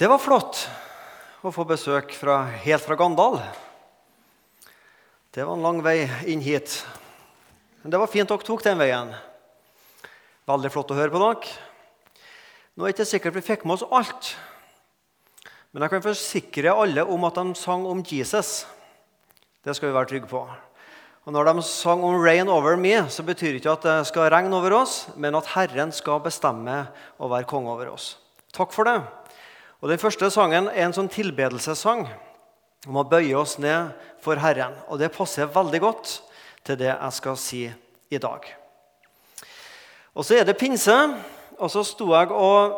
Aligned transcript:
Det 0.00 0.08
var 0.08 0.16
flott 0.16 0.62
å 1.44 1.50
få 1.52 1.66
besøk 1.68 2.14
fra, 2.16 2.38
helt 2.62 2.80
fra 2.80 2.96
Gandal. 2.96 3.34
Det 5.28 5.44
var 5.44 5.58
en 5.58 5.66
lang 5.66 5.82
vei 5.84 6.06
inn 6.24 6.40
hit. 6.40 6.78
Men 7.82 7.92
det 7.92 8.00
var 8.00 8.08
fint 8.08 8.32
dere 8.32 8.46
tok 8.46 8.64
den 8.64 8.80
veien. 8.80 9.10
Veldig 10.48 10.70
flott 10.72 10.94
å 10.94 10.96
høre 10.96 11.12
på 11.12 11.20
dere. 11.20 11.52
Nå 12.72 12.86
er 12.86 12.88
det 12.88 12.96
ikke 12.96 13.08
sikkert 13.12 13.36
vi 13.36 13.44
fikk 13.50 13.68
med 13.68 13.76
oss 13.76 13.84
alt. 13.92 14.32
Men 15.68 15.84
jeg 15.84 15.92
kan 15.92 16.08
forsikre 16.08 16.72
alle 16.86 17.04
om 17.04 17.28
at 17.28 17.36
de 17.36 17.60
sang 17.60 17.84
om 17.92 18.00
Jesus. 18.00 18.64
Det 19.60 19.76
skal 19.76 19.90
vi 19.92 19.98
være 20.00 20.14
trygge 20.16 20.32
på. 20.32 20.46
Og 21.28 21.36
Når 21.36 21.52
de 21.52 21.68
sang 21.68 22.00
om 22.00 22.16
'Rain 22.16 22.48
over 22.48 22.80
me', 22.80 23.04
så 23.12 23.20
betyr 23.20 23.52
det 23.52 23.60
ikke 23.60 23.76
at 23.76 23.84
det 23.84 24.06
skal 24.08 24.32
regne 24.32 24.56
over 24.56 24.80
oss, 24.80 25.10
men 25.14 25.36
at 25.36 25.52
Herren 25.52 25.92
skal 25.92 26.24
bestemme 26.24 26.88
og 27.20 27.36
være 27.36 27.44
konge 27.44 27.68
over 27.68 27.92
oss. 27.92 28.16
Takk 28.48 28.72
for 28.72 28.88
det. 28.88 29.19
Og 29.80 29.88
Den 29.88 29.98
første 29.98 30.28
sangen 30.28 30.68
er 30.68 30.84
en 30.84 30.92
sånn 30.92 31.08
tilbedelsessang 31.08 32.04
om 32.88 32.98
å 33.00 33.06
bøye 33.08 33.32
oss 33.36 33.56
ned 33.60 33.94
for 34.20 34.36
Herren. 34.36 34.76
Og 34.92 35.00
Det 35.00 35.12
passer 35.12 35.48
veldig 35.48 35.80
godt 35.80 36.20
til 36.64 36.76
det 36.76 36.92
jeg 36.92 37.16
skal 37.16 37.36
si 37.40 37.62
i 38.10 38.20
dag. 38.20 38.44
Og 40.14 40.24
Så 40.24 40.36
er 40.36 40.44
det 40.44 40.58
pinse, 40.58 40.92
og 41.56 41.70
så 41.70 41.84
sto 41.84 42.12
jeg 42.12 42.28
og 42.28 42.76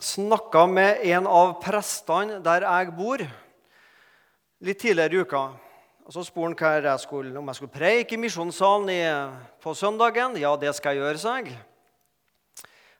snakka 0.00 0.66
med 0.66 1.04
en 1.12 1.26
av 1.26 1.60
prestene 1.62 2.40
der 2.42 2.66
jeg 2.66 2.96
bor, 2.96 3.22
litt 4.60 4.78
tidligere 4.80 5.14
i 5.14 5.22
uka. 5.22 5.50
Og 6.06 6.12
Så 6.12 6.24
spurte 6.26 6.66
han 6.66 6.82
jeg 6.82 7.00
skulle, 7.00 7.38
om 7.38 7.46
jeg 7.46 7.54
skulle 7.54 7.78
preike 7.78 8.14
i 8.14 8.18
misjonssalen 8.18 9.38
på 9.62 9.74
søndagen. 9.74 10.34
Ja, 10.36 10.56
det 10.56 10.74
skal 10.74 10.96
jeg 10.96 11.04
gjøre, 11.04 11.18
sa 11.18 11.36
jeg. 11.38 11.54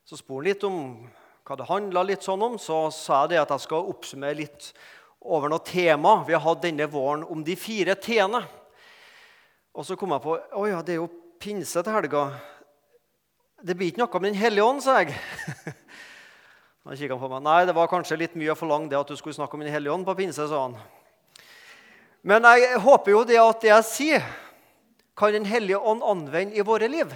Så 0.06 0.16
spurte 0.16 0.38
han 0.38 0.44
litt 0.44 0.64
om 0.64 1.10
hva 1.50 1.58
det 1.58 1.66
handla 1.66 2.04
litt 2.06 2.22
sånn 2.22 2.42
om. 2.46 2.56
Så 2.62 2.86
sa 2.94 3.24
jeg 3.24 3.34
det 3.34 3.42
at 3.42 3.54
jeg 3.56 3.66
skal 3.66 3.88
oppsummere 3.90 4.38
litt 4.38 4.70
over 5.20 5.50
noe 5.50 5.64
tema 5.66 6.20
vi 6.28 6.36
har 6.36 6.44
hatt 6.44 6.62
denne 6.62 6.86
våren 6.88 7.26
om 7.26 7.42
de 7.44 7.56
fire 7.58 7.96
t-ene. 7.98 8.44
Og 9.74 9.86
så 9.86 9.96
kom 9.98 10.14
jeg 10.14 10.22
på 10.22 10.36
å 10.38 10.62
ja, 10.70 10.78
det 10.82 10.94
er 10.94 11.02
jo 11.02 11.10
pinse 11.42 11.82
til 11.82 11.94
helga. 11.94 12.28
Det 13.60 13.74
blir 13.76 13.90
ikke 13.90 14.04
noe 14.04 14.20
med 14.22 14.32
Den 14.32 14.40
hellige 14.40 14.66
ånd, 14.66 14.82
sa 14.84 15.00
jeg. 15.02 15.16
Han 16.86 16.96
kikka 16.96 17.18
på 17.18 17.28
meg. 17.28 17.42
Nei, 17.44 17.58
det 17.68 17.74
var 17.76 17.90
kanskje 17.90 18.18
litt 18.22 18.38
mye 18.38 18.54
å 18.54 18.58
forlange 18.58 18.88
det 18.92 19.00
at 19.00 19.10
du 19.10 19.18
skulle 19.18 19.36
snakke 19.36 19.58
om 19.58 19.64
Den 19.66 19.74
hellige 19.74 19.92
ånd 19.92 20.06
på 20.06 20.16
pinse, 20.22 20.46
sa 20.48 20.62
han. 20.64 20.78
Men 22.22 22.46
jeg 22.46 22.78
håper 22.84 23.12
jo 23.12 23.20
det 23.28 23.36
at 23.40 23.60
det 23.64 23.72
jeg 23.72 23.88
sier, 23.88 24.30
kan 25.18 25.34
Den 25.34 25.50
hellige 25.50 25.82
ånd 25.82 26.06
anvende 26.06 26.56
i 26.56 26.64
våre 26.64 26.88
liv. 26.88 27.10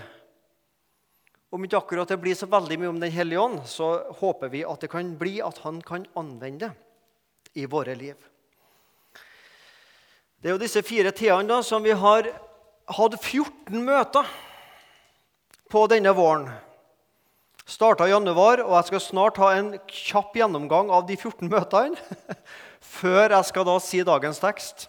Om 1.54 1.62
ikke 1.62 1.78
akkurat 1.78 2.10
det 2.10 2.18
blir 2.18 2.34
så 2.34 2.48
veldig 2.50 2.80
mye 2.80 2.90
om 2.90 2.96
Den 2.98 3.14
hellige 3.14 3.38
ånd, 3.38 3.60
så 3.70 3.92
håper 4.18 4.50
vi 4.50 4.64
at 4.66 4.82
det 4.82 4.90
kan 4.90 5.12
bli 5.18 5.36
at 5.38 5.60
han 5.62 5.78
kan 5.86 6.06
anvende 6.18 6.72
det 6.72 6.72
i 7.54 7.66
våre 7.70 7.94
liv. 7.94 8.16
Det 10.42 10.50
er 10.50 10.56
jo 10.56 10.62
disse 10.64 10.82
fire 10.82 11.12
t-ene 11.14 11.60
som 11.62 11.84
vi 11.86 11.94
har 11.94 12.26
hatt 12.90 13.14
14 13.20 13.78
møter 13.86 14.26
på 15.70 15.84
denne 15.92 16.10
våren. 16.18 16.48
Starta 17.64 18.08
i 18.08 18.12
januar, 18.12 18.60
og 18.66 18.74
jeg 18.74 18.90
skal 18.90 19.04
snart 19.06 19.38
ha 19.40 19.54
en 19.54 19.70
kjapp 19.86 20.34
gjennomgang 20.36 20.90
av 20.90 21.06
de 21.06 21.14
14 21.16 21.46
møtene 21.48 22.34
før 22.98 23.30
jeg 23.30 23.48
skal 23.52 23.70
da 23.70 23.78
si 23.80 24.02
dagens 24.04 24.42
tekst. 24.42 24.88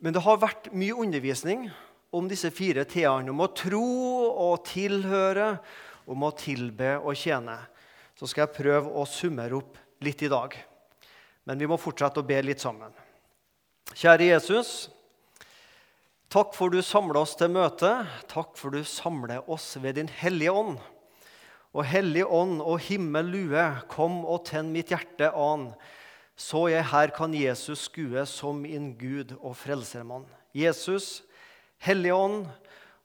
Men 0.00 0.16
det 0.16 0.24
har 0.24 0.40
vært 0.40 0.72
mye 0.72 0.96
undervisning 1.04 1.68
om 2.14 2.28
disse 2.30 2.50
fire 2.54 2.84
t-ene. 2.88 3.32
Om 3.32 3.42
å 3.44 3.50
tro 3.56 3.84
og 4.30 4.64
tilhøre, 4.68 5.56
om 6.10 6.26
å 6.26 6.32
tilbe 6.38 6.96
og 7.00 7.16
tjene. 7.18 7.56
Så 8.18 8.28
skal 8.30 8.46
jeg 8.46 8.56
prøve 8.58 8.92
å 8.94 9.06
summere 9.08 9.58
opp 9.58 9.78
litt 10.04 10.22
i 10.22 10.30
dag. 10.32 10.54
Men 11.44 11.60
vi 11.60 11.68
må 11.68 11.78
fortsette 11.80 12.22
å 12.22 12.26
be 12.26 12.38
litt 12.44 12.62
sammen. 12.62 12.92
Kjære 13.94 14.30
Jesus. 14.30 14.74
Takk 16.32 16.54
for 16.56 16.72
du 16.72 16.80
samler 16.82 17.20
oss 17.20 17.34
til 17.38 17.52
møte. 17.54 17.90
Takk 18.30 18.54
for 18.58 18.74
du 18.74 18.86
samler 18.88 19.44
oss 19.50 19.74
ved 19.82 19.98
Din 20.00 20.10
Hellige 20.10 20.54
Ånd. 20.54 20.78
Og 21.74 21.84
Hellige 21.90 22.30
Ånd 22.30 22.62
og 22.62 22.78
himmel 22.86 23.28
lue, 23.34 23.66
kom 23.90 24.22
og 24.22 24.46
tenn 24.48 24.70
mitt 24.74 24.94
hjerte 24.94 25.32
an 25.34 25.72
så 26.34 26.64
jeg 26.66 26.86
her 26.90 27.12
kan 27.14 27.34
Jesus 27.34 27.86
skue 27.86 28.24
som 28.26 28.64
min 28.64 28.92
Gud 28.98 29.36
og 29.38 29.54
frelsermann. 29.58 30.26
Jesus, 30.54 31.22
Hellige 31.84 32.16
Ånd, 32.16 32.46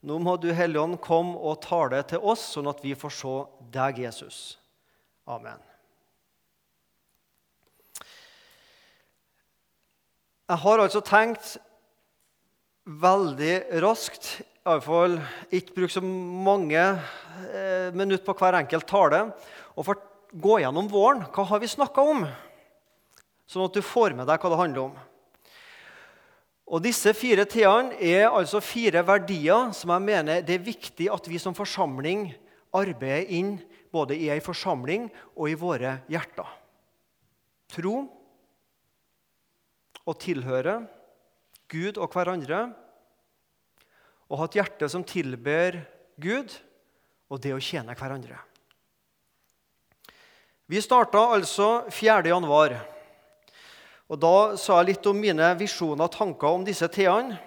nå 0.08 0.18
må 0.24 0.36
du, 0.40 0.50
Hellige 0.56 0.82
Ånd, 0.82 1.00
komme 1.04 1.36
og 1.36 1.60
tale 1.66 2.00
til 2.08 2.24
oss, 2.24 2.46
sånn 2.56 2.70
at 2.72 2.80
vi 2.84 2.96
får 2.98 3.14
se 3.16 3.34
deg, 3.76 4.00
Jesus. 4.06 4.38
Amen. 5.30 5.60
Jeg 10.50 10.64
har 10.64 10.82
altså 10.82 11.04
tenkt 11.06 11.58
veldig 12.90 13.84
raskt, 13.84 14.40
iallfall 14.64 15.20
ikke 15.54 15.76
bruke 15.76 15.94
så 15.94 16.02
mange 16.02 16.82
eh, 16.82 17.90
minutter 17.94 18.26
på 18.26 18.38
hver 18.40 18.58
enkelt 18.64 18.88
tale, 18.90 19.26
og 19.76 19.86
for 19.86 20.06
gå 20.34 20.62
gjennom 20.64 20.90
våren. 20.90 21.28
Hva 21.36 21.46
har 21.52 21.62
vi 21.62 21.70
snakka 21.70 22.06
om? 22.16 22.26
sånn 23.50 23.66
at 23.66 23.78
du 23.78 23.82
får 23.86 24.14
med 24.18 24.30
deg 24.30 24.42
hva 24.42 24.52
det 24.54 24.60
handler 24.60 24.90
om. 24.90 24.98
Og 26.70 26.84
Disse 26.86 27.16
fire 27.18 27.48
t-ene 27.50 27.98
er 27.98 28.28
altså 28.30 28.62
fire 28.62 29.02
verdier 29.06 29.72
som 29.74 29.90
jeg 29.96 30.06
mener 30.06 30.44
det 30.46 30.60
er 30.60 30.68
viktig 30.68 31.10
at 31.10 31.30
vi 31.30 31.42
som 31.42 31.58
forsamling 31.58 32.28
arbeider 32.78 33.32
inn 33.34 33.56
både 33.90 34.14
i 34.14 34.30
ei 34.30 34.38
forsamling 34.44 35.08
og 35.34 35.50
i 35.50 35.58
våre 35.58 35.96
hjerter. 36.12 36.46
Tro 37.74 37.96
å 40.06 40.16
tilhøre 40.18 40.84
Gud 41.70 41.98
og 42.02 42.14
hverandre. 42.14 42.68
Å 44.30 44.38
ha 44.38 44.46
et 44.46 44.60
hjerte 44.60 44.90
som 44.90 45.06
tilber 45.06 45.80
Gud, 46.22 46.54
og 47.30 47.42
det 47.42 47.54
å 47.54 47.62
tjene 47.62 47.96
hverandre. 47.98 48.38
Vi 50.70 50.82
starta 50.82 51.32
altså 51.34 51.90
4. 51.90 52.30
januar. 52.30 52.76
Og 54.10 54.18
Da 54.18 54.58
sa 54.58 54.80
jeg 54.80 54.96
litt 54.96 55.08
om 55.10 55.20
mine 55.22 55.52
visjoner 55.60 56.08
og 56.08 56.16
tanker 56.16 56.50
om 56.50 56.66
disse 56.66 56.88
t-ene. 56.90 57.38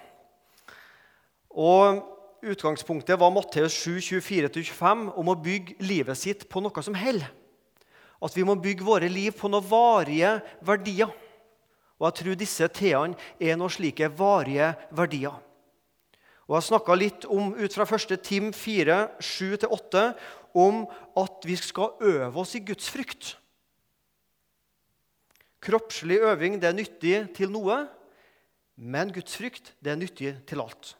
Og 1.53 2.09
Utgangspunktet 2.43 3.15
var 3.19 3.31
Matteus 3.31 3.75
7, 3.85 4.01
24-25 4.03 5.03
om 5.15 5.29
å 5.31 5.39
bygge 5.39 5.77
livet 5.79 6.19
sitt 6.19 6.41
på 6.51 6.59
noe 6.59 6.83
som 6.83 6.95
holder. 6.97 7.29
At 8.23 8.35
vi 8.35 8.43
må 8.47 8.57
bygge 8.59 8.83
våre 8.83 9.07
liv 9.11 9.31
på 9.35 9.47
noen 9.51 9.63
varige 9.67 10.33
verdier. 10.63 11.11
Og 11.99 12.07
jeg 12.09 12.17
tror 12.19 12.39
disse 12.39 12.67
t-ene 12.75 13.15
er 13.39 13.55
noen 13.59 13.71
slike 13.71 14.09
varige 14.19 14.73
verdier. 14.91 15.39
Og 16.49 16.57
Jeg 16.57 16.67
snakka 16.67 16.95
litt 16.99 17.27
om, 17.31 17.53
ut 17.55 17.75
fra 17.75 17.87
1. 17.87 18.17
Tim 18.19 18.51
4, 18.51 18.97
7-8 19.23 20.03
om 20.59 20.83
at 21.19 21.47
vi 21.47 21.55
skal 21.55 21.95
øve 22.03 22.43
oss 22.43 22.55
i 22.59 22.63
gudsfrykt. 22.63 23.37
Kroppslig 25.63 26.19
øving 26.19 26.57
det 26.59 26.67
er 26.67 26.75
nyttig 26.75 27.15
til 27.37 27.51
noe, 27.53 27.85
men 28.75 29.13
gudsfrykt 29.15 29.71
det 29.79 29.93
er 29.93 29.99
nyttig 30.01 30.33
til 30.49 30.63
alt. 30.63 30.95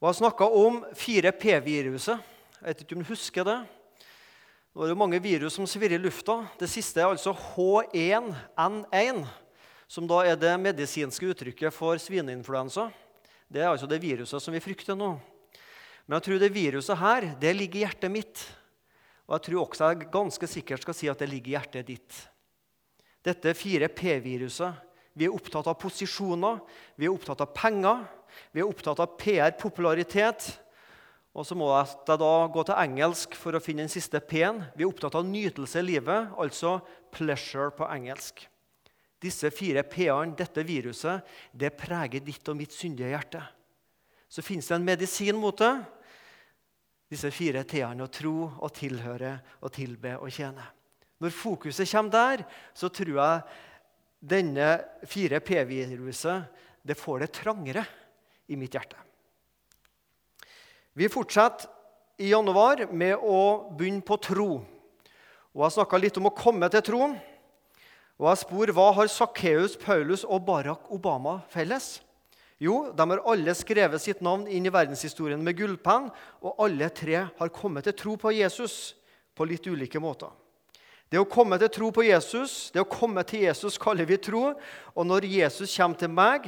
Og 0.00 0.08
Jeg 0.08 0.20
snakka 0.22 0.46
om 0.46 0.78
4P-viruset. 0.96 2.22
Jeg 2.60 2.68
vet 2.68 2.82
ikke 2.84 2.96
om 2.96 3.02
du 3.02 3.10
husker 3.10 3.44
det? 3.44 3.58
Nå 4.70 4.84
er 4.84 4.92
det 4.92 4.96
mange 4.96 5.18
virus 5.20 5.58
som 5.58 5.66
svirrer 5.66 5.98
i 5.98 6.00
lufta. 6.00 6.38
Det 6.56 6.70
siste 6.70 7.02
er 7.02 7.10
altså 7.10 7.34
H1N1, 7.34 9.24
som 9.90 10.06
da 10.08 10.22
er 10.24 10.38
det 10.38 10.54
medisinske 10.62 11.32
uttrykket 11.34 11.74
for 11.74 11.98
svineinfluensa. 12.00 12.86
Det 13.50 13.64
er 13.64 13.72
altså 13.72 13.90
det 13.90 13.98
viruset 14.00 14.40
som 14.40 14.54
vi 14.54 14.62
frykter 14.62 14.94
nå. 14.94 15.10
Men 16.06 16.16
jeg 16.16 16.26
tror 16.28 16.40
det 16.40 16.54
viruset 16.54 17.02
her 17.02 17.28
det 17.42 17.52
ligger 17.58 17.82
i 17.82 17.84
hjertet 17.84 18.14
mitt. 18.14 18.46
Og 19.30 19.36
jeg 19.36 19.46
tror 19.46 19.62
også 19.62 19.88
jeg 19.92 20.08
ganske 20.10 20.46
sikkert 20.50 20.82
skal 20.82 20.96
si 20.98 21.08
at 21.10 21.20
det 21.22 21.28
ligger 21.30 21.52
i 21.52 21.54
hjertet 21.54 21.86
ditt. 21.86 22.16
Dette 23.22 23.52
4P-viruset. 23.54 24.88
Vi 25.14 25.26
er 25.26 25.34
opptatt 25.34 25.68
av 25.70 25.76
posisjoner, 25.78 26.58
vi 26.98 27.06
er 27.06 27.14
opptatt 27.14 27.42
av 27.42 27.52
penger, 27.54 28.02
vi 28.54 28.62
er 28.62 28.66
opptatt 28.66 29.02
av 29.02 29.14
PR, 29.20 29.52
popularitet. 29.58 30.48
Og 31.30 31.46
så 31.46 31.54
må 31.54 31.68
jeg 31.70 32.18
da 32.18 32.30
gå 32.50 32.64
til 32.66 32.78
engelsk 32.78 33.36
for 33.38 33.54
å 33.54 33.62
finne 33.62 33.84
den 33.84 33.92
siste 33.92 34.18
P-en. 34.22 34.64
Vi 34.74 34.82
er 34.82 34.90
opptatt 34.90 35.18
av 35.18 35.26
nytelse 35.26 35.78
i 35.78 35.86
livet, 35.86 36.30
altså 36.34 36.80
'pleasure' 37.12 37.74
på 37.76 37.86
engelsk. 37.86 38.48
Disse 39.22 39.50
fire 39.50 39.82
P-ene, 39.82 40.34
dette 40.34 40.64
viruset, 40.66 41.22
det 41.52 41.76
preger 41.76 42.24
ditt 42.24 42.48
og 42.48 42.56
mitt 42.56 42.72
syndige 42.74 43.12
hjerte. 43.14 43.42
Så 44.28 44.42
fins 44.42 44.66
det 44.66 44.74
en 44.74 44.86
medisin 44.86 45.36
mot 45.36 45.58
det 45.58 45.74
disse 47.10 47.30
fire 47.34 47.64
t-ene 47.66 48.06
å 48.06 48.12
tro, 48.12 48.34
og 48.62 48.70
tilhøre, 48.76 49.34
og 49.60 49.72
tilbe 49.74 50.14
og 50.20 50.30
tjene. 50.30 50.64
Når 51.20 51.34
fokuset 51.34 51.88
kommer 51.90 52.14
der, 52.14 52.44
så 52.72 52.88
tror 52.88 53.16
jeg 53.18 53.42
denne 54.20 54.68
4P-viruset 55.08 56.46
det 56.86 56.96
får 56.96 57.24
det 57.24 57.32
trangere 57.36 57.84
i 58.48 58.56
mitt 58.56 58.74
hjerte. 58.74 58.96
Vi 60.96 61.08
fortsetter 61.12 61.68
i 62.20 62.30
januar 62.32 62.86
med 62.92 63.16
å 63.16 63.70
begynne 63.76 64.04
på 64.04 64.18
tro. 64.20 64.50
Og 65.50 65.64
Jeg 65.64 65.74
snakka 65.74 65.98
litt 65.98 66.18
om 66.20 66.28
å 66.28 66.36
komme 66.36 66.68
til 66.70 66.84
troen. 66.84 67.16
Og 68.20 68.28
jeg 68.28 68.40
spor 68.42 68.72
hva 68.76 68.90
har 68.98 69.08
Sakkeus, 69.08 69.78
Paulus 69.80 70.26
og 70.28 70.44
Barack 70.44 70.90
Obama 70.92 71.40
felles? 71.48 71.98
Jo, 72.60 72.90
de 72.92 73.06
har 73.08 73.22
alle 73.24 73.54
skrevet 73.56 74.02
sitt 74.02 74.20
navn 74.20 74.44
inn 74.52 74.66
i 74.68 74.72
verdenshistorien 74.72 75.40
med 75.40 75.56
gullpenn, 75.56 76.10
og 76.44 76.60
alle 76.60 76.90
tre 76.92 77.22
har 77.38 77.54
kommet 77.56 77.88
til 77.88 77.96
tro 77.96 78.16
på 78.20 78.34
Jesus 78.36 78.92
på 79.32 79.46
litt 79.48 79.64
ulike 79.64 80.02
måter. 80.02 80.28
Det 81.10 81.18
å 81.18 81.26
komme 81.26 81.56
til 81.58 81.72
tro 81.72 81.88
på 81.90 82.04
Jesus, 82.06 82.68
det 82.70 82.84
å 82.84 82.88
komme 82.88 83.24
til 83.26 83.48
Jesus 83.48 83.80
kaller 83.80 84.06
vi 84.06 84.20
tro. 84.22 84.52
Og 84.94 85.08
når 85.08 85.26
Jesus 85.26 85.72
kommer 85.74 85.98
til 85.98 86.12
meg 86.12 86.46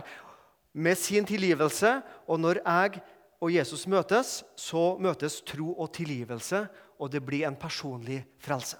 med 0.73 1.01
sin 1.01 1.27
tilgivelse, 1.27 1.97
og 2.31 2.39
når 2.39 2.61
jeg 2.61 3.03
og 3.43 3.51
Jesus 3.51 3.89
møtes, 3.91 4.37
så 4.55 4.93
møtes 5.03 5.41
tro 5.49 5.73
og 5.75 5.91
tilgivelse, 5.97 6.63
og 7.03 7.11
det 7.11 7.25
blir 7.27 7.49
en 7.49 7.59
personlig 7.59 8.21
frelse. 8.39 8.79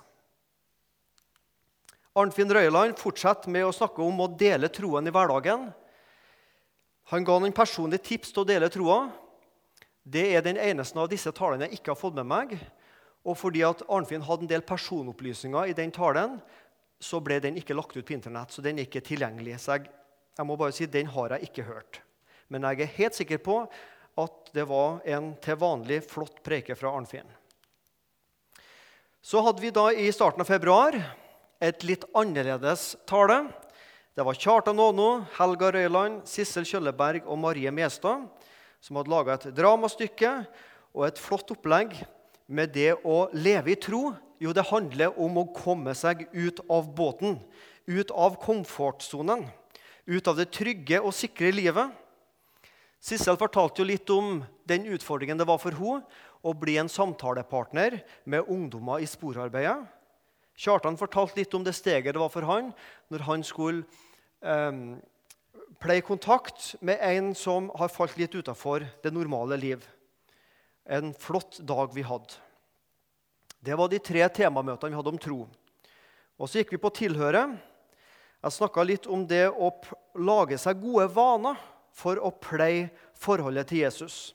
Arnfinn 2.15 2.53
Røyland 2.53 2.95
fortsetter 3.01 3.51
med 3.51 3.67
å 3.67 3.75
snakke 3.75 4.05
om 4.05 4.21
å 4.23 4.31
dele 4.39 4.69
troen 4.71 5.09
i 5.09 5.15
hverdagen. 5.15 5.71
Han 7.11 7.25
ga 7.27 7.39
noen 7.41 7.55
personlige 7.57 8.07
tips 8.13 8.31
til 8.33 8.45
å 8.45 8.49
dele 8.49 8.71
troa. 8.73 9.01
Det 10.03 10.25
er 10.37 10.45
den 10.45 10.59
eneste 10.61 10.99
av 10.99 11.11
disse 11.11 11.33
talene 11.35 11.69
jeg 11.69 11.81
ikke 11.81 11.93
har 11.95 12.01
fått 12.01 12.17
med 12.19 12.29
meg. 12.31 12.55
Og 13.27 13.37
fordi 13.39 13.63
at 13.67 13.85
Arnfinn 13.91 14.25
hadde 14.27 14.47
en 14.47 14.51
del 14.51 14.65
personopplysninger 14.67 15.71
i 15.71 15.77
den 15.79 15.93
talen, 15.95 16.41
så 17.03 17.21
ble 17.23 17.39
den 17.43 17.59
ikke 17.59 17.75
lagt 17.75 17.97
ut 17.97 18.07
på 18.07 18.15
Internett. 18.15 18.51
så 18.51 18.63
den 18.63 18.79
er 18.79 18.87
ikke 18.87 19.03
tilgjengelig. 19.03 19.59
Så 19.59 19.77
jeg, 19.77 19.91
jeg 20.39 20.47
må 20.47 20.57
bare 20.57 20.75
si 20.75 20.87
den 20.87 21.11
har 21.11 21.35
jeg 21.35 21.51
ikke 21.51 21.67
hørt. 21.67 22.01
Men 22.49 22.67
jeg 22.69 22.81
er 22.83 22.97
helt 22.99 23.19
sikker 23.19 23.43
på 23.43 23.59
at 24.23 24.51
det 24.55 24.67
var 24.69 25.01
en 25.09 25.33
til 25.43 25.57
vanlig 25.59 26.03
flott 26.05 26.43
preike 26.45 26.77
fra 26.77 26.93
Arnfinn. 26.95 27.29
Så 29.23 29.41
hadde 29.47 29.63
vi 29.63 29.71
da 29.71 29.87
i 29.95 30.11
starten 30.13 30.43
av 30.43 30.51
februar 30.51 30.97
et 31.63 31.85
litt 31.87 32.05
annerledes 32.19 32.97
tale. 33.07 33.45
Det 34.13 34.27
var 34.29 34.37
Kjartan 34.37 34.77
Aano, 34.77 35.23
Helga 35.39 35.71
Røyland, 35.73 36.19
Sissel 36.29 36.67
Kjølleberg 36.69 37.25
og 37.25 37.39
Marie 37.41 37.71
Mestad 37.73 38.27
som 38.85 38.99
hadde 38.99 39.09
laga 39.09 39.39
et 39.39 39.47
dramastykke 39.57 40.33
og 40.93 41.07
et 41.07 41.21
flott 41.23 41.49
opplegg 41.55 41.95
med 42.45 42.75
det 42.75 42.91
å 43.09 43.31
leve 43.33 43.73
i 43.73 43.79
tro. 43.81 44.11
Jo, 44.37 44.53
det 44.53 44.67
handler 44.69 45.17
om 45.17 45.39
å 45.41 45.47
komme 45.57 45.95
seg 45.97 46.27
ut 46.35 46.61
av 46.69 46.91
båten, 46.93 47.39
ut 47.89 48.13
av 48.13 48.37
komfortsonen, 48.43 49.47
ut 50.05 50.29
av 50.29 50.37
det 50.37 50.51
trygge 50.53 51.01
og 51.01 51.17
sikre 51.17 51.49
livet. 51.57 51.97
Sissel 53.01 53.41
fortalte 53.41 53.81
jo 53.81 53.89
litt 53.89 54.13
om 54.13 54.43
den 54.69 54.85
utfordringen 54.93 55.41
det 55.41 55.49
var 55.49 55.63
for 55.63 55.73
henne 55.73 56.05
å 56.45 56.53
bli 56.53 56.77
en 56.77 56.93
samtalepartner 56.93 58.03
med 58.29 58.45
ungdommer 58.45 59.01
i 59.01 59.09
sporarbeidet. 59.09 59.89
Kjartan 60.63 60.99
fortalte 60.99 61.41
litt 61.41 61.55
om 61.59 61.65
det 61.67 61.75
steget 61.75 62.15
det 62.15 62.23
var 62.23 62.31
for 62.31 62.47
han 62.47 62.69
når 63.11 63.25
han 63.27 63.43
skulle 63.43 63.83
eh, 64.47 64.99
pleie 65.83 66.05
kontakt 66.07 66.77
med 66.81 67.03
en 67.03 67.33
som 67.35 67.67
har 67.81 67.91
falt 67.91 68.15
litt 68.21 68.35
utafor 68.35 68.87
det 69.03 69.11
normale 69.11 69.59
liv. 69.59 69.83
En 70.87 71.11
flott 71.15 71.59
dag 71.67 71.91
vi 71.95 72.05
hadde. 72.07 72.39
Det 73.63 73.75
var 73.79 73.91
de 73.91 73.99
tre 74.03 74.23
temamøtene 74.31 74.91
vi 74.91 74.99
hadde 74.99 75.13
om 75.13 75.19
tro. 75.23 75.41
Og 76.39 76.49
Så 76.51 76.61
gikk 76.63 76.75
vi 76.75 76.83
på 76.83 76.91
tilhøret. 76.95 77.59
Jeg 78.43 78.55
snakka 78.57 78.83
litt 78.87 79.07
om 79.07 79.27
det 79.27 79.49
å 79.51 79.71
lage 80.19 80.59
seg 80.59 80.81
gode 80.83 81.07
vaner 81.15 81.59
for 81.95 82.19
å 82.19 82.33
pleie 82.35 82.89
forholdet 83.19 83.71
til 83.71 83.85
Jesus. 83.85 84.35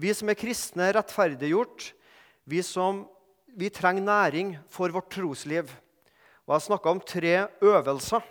Vi 0.00 0.12
som 0.16 0.28
er 0.32 0.38
kristne, 0.40 0.88
er 0.88 0.96
rettferdiggjort. 0.96 1.90
Vi, 2.48 2.62
som, 2.64 3.04
vi 3.54 3.70
trenger 3.70 4.04
næring 4.04 4.54
for 4.68 4.92
vårt 4.92 5.10
trosliv. 5.12 5.70
Og 6.46 6.54
Jeg 6.54 6.66
snakka 6.66 6.90
om 6.90 7.00
tre 7.00 7.48
øvelser 7.62 8.22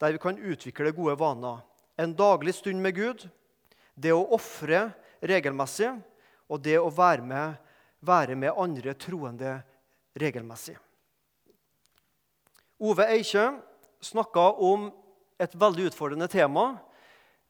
der 0.00 0.12
vi 0.12 0.18
kan 0.18 0.38
utvikle 0.38 0.92
gode 0.96 1.18
vaner. 1.18 1.60
En 1.98 2.14
daglig 2.16 2.54
stund 2.54 2.80
med 2.80 2.94
Gud, 2.96 3.28
det 3.94 4.12
å 4.16 4.28
ofre 4.32 4.94
regelmessig 5.20 5.90
og 6.48 6.62
det 6.64 6.78
å 6.80 6.88
være 6.88 7.22
med, 7.22 7.58
være 8.00 8.36
med 8.36 8.56
andre 8.56 8.94
troende 8.96 9.58
regelmessig. 10.16 10.78
Ove 12.80 13.04
Eikjø 13.12 13.50
snakka 14.00 14.46
om 14.56 14.88
et 15.40 15.52
veldig 15.52 15.90
utfordrende 15.90 16.30
tema, 16.32 16.78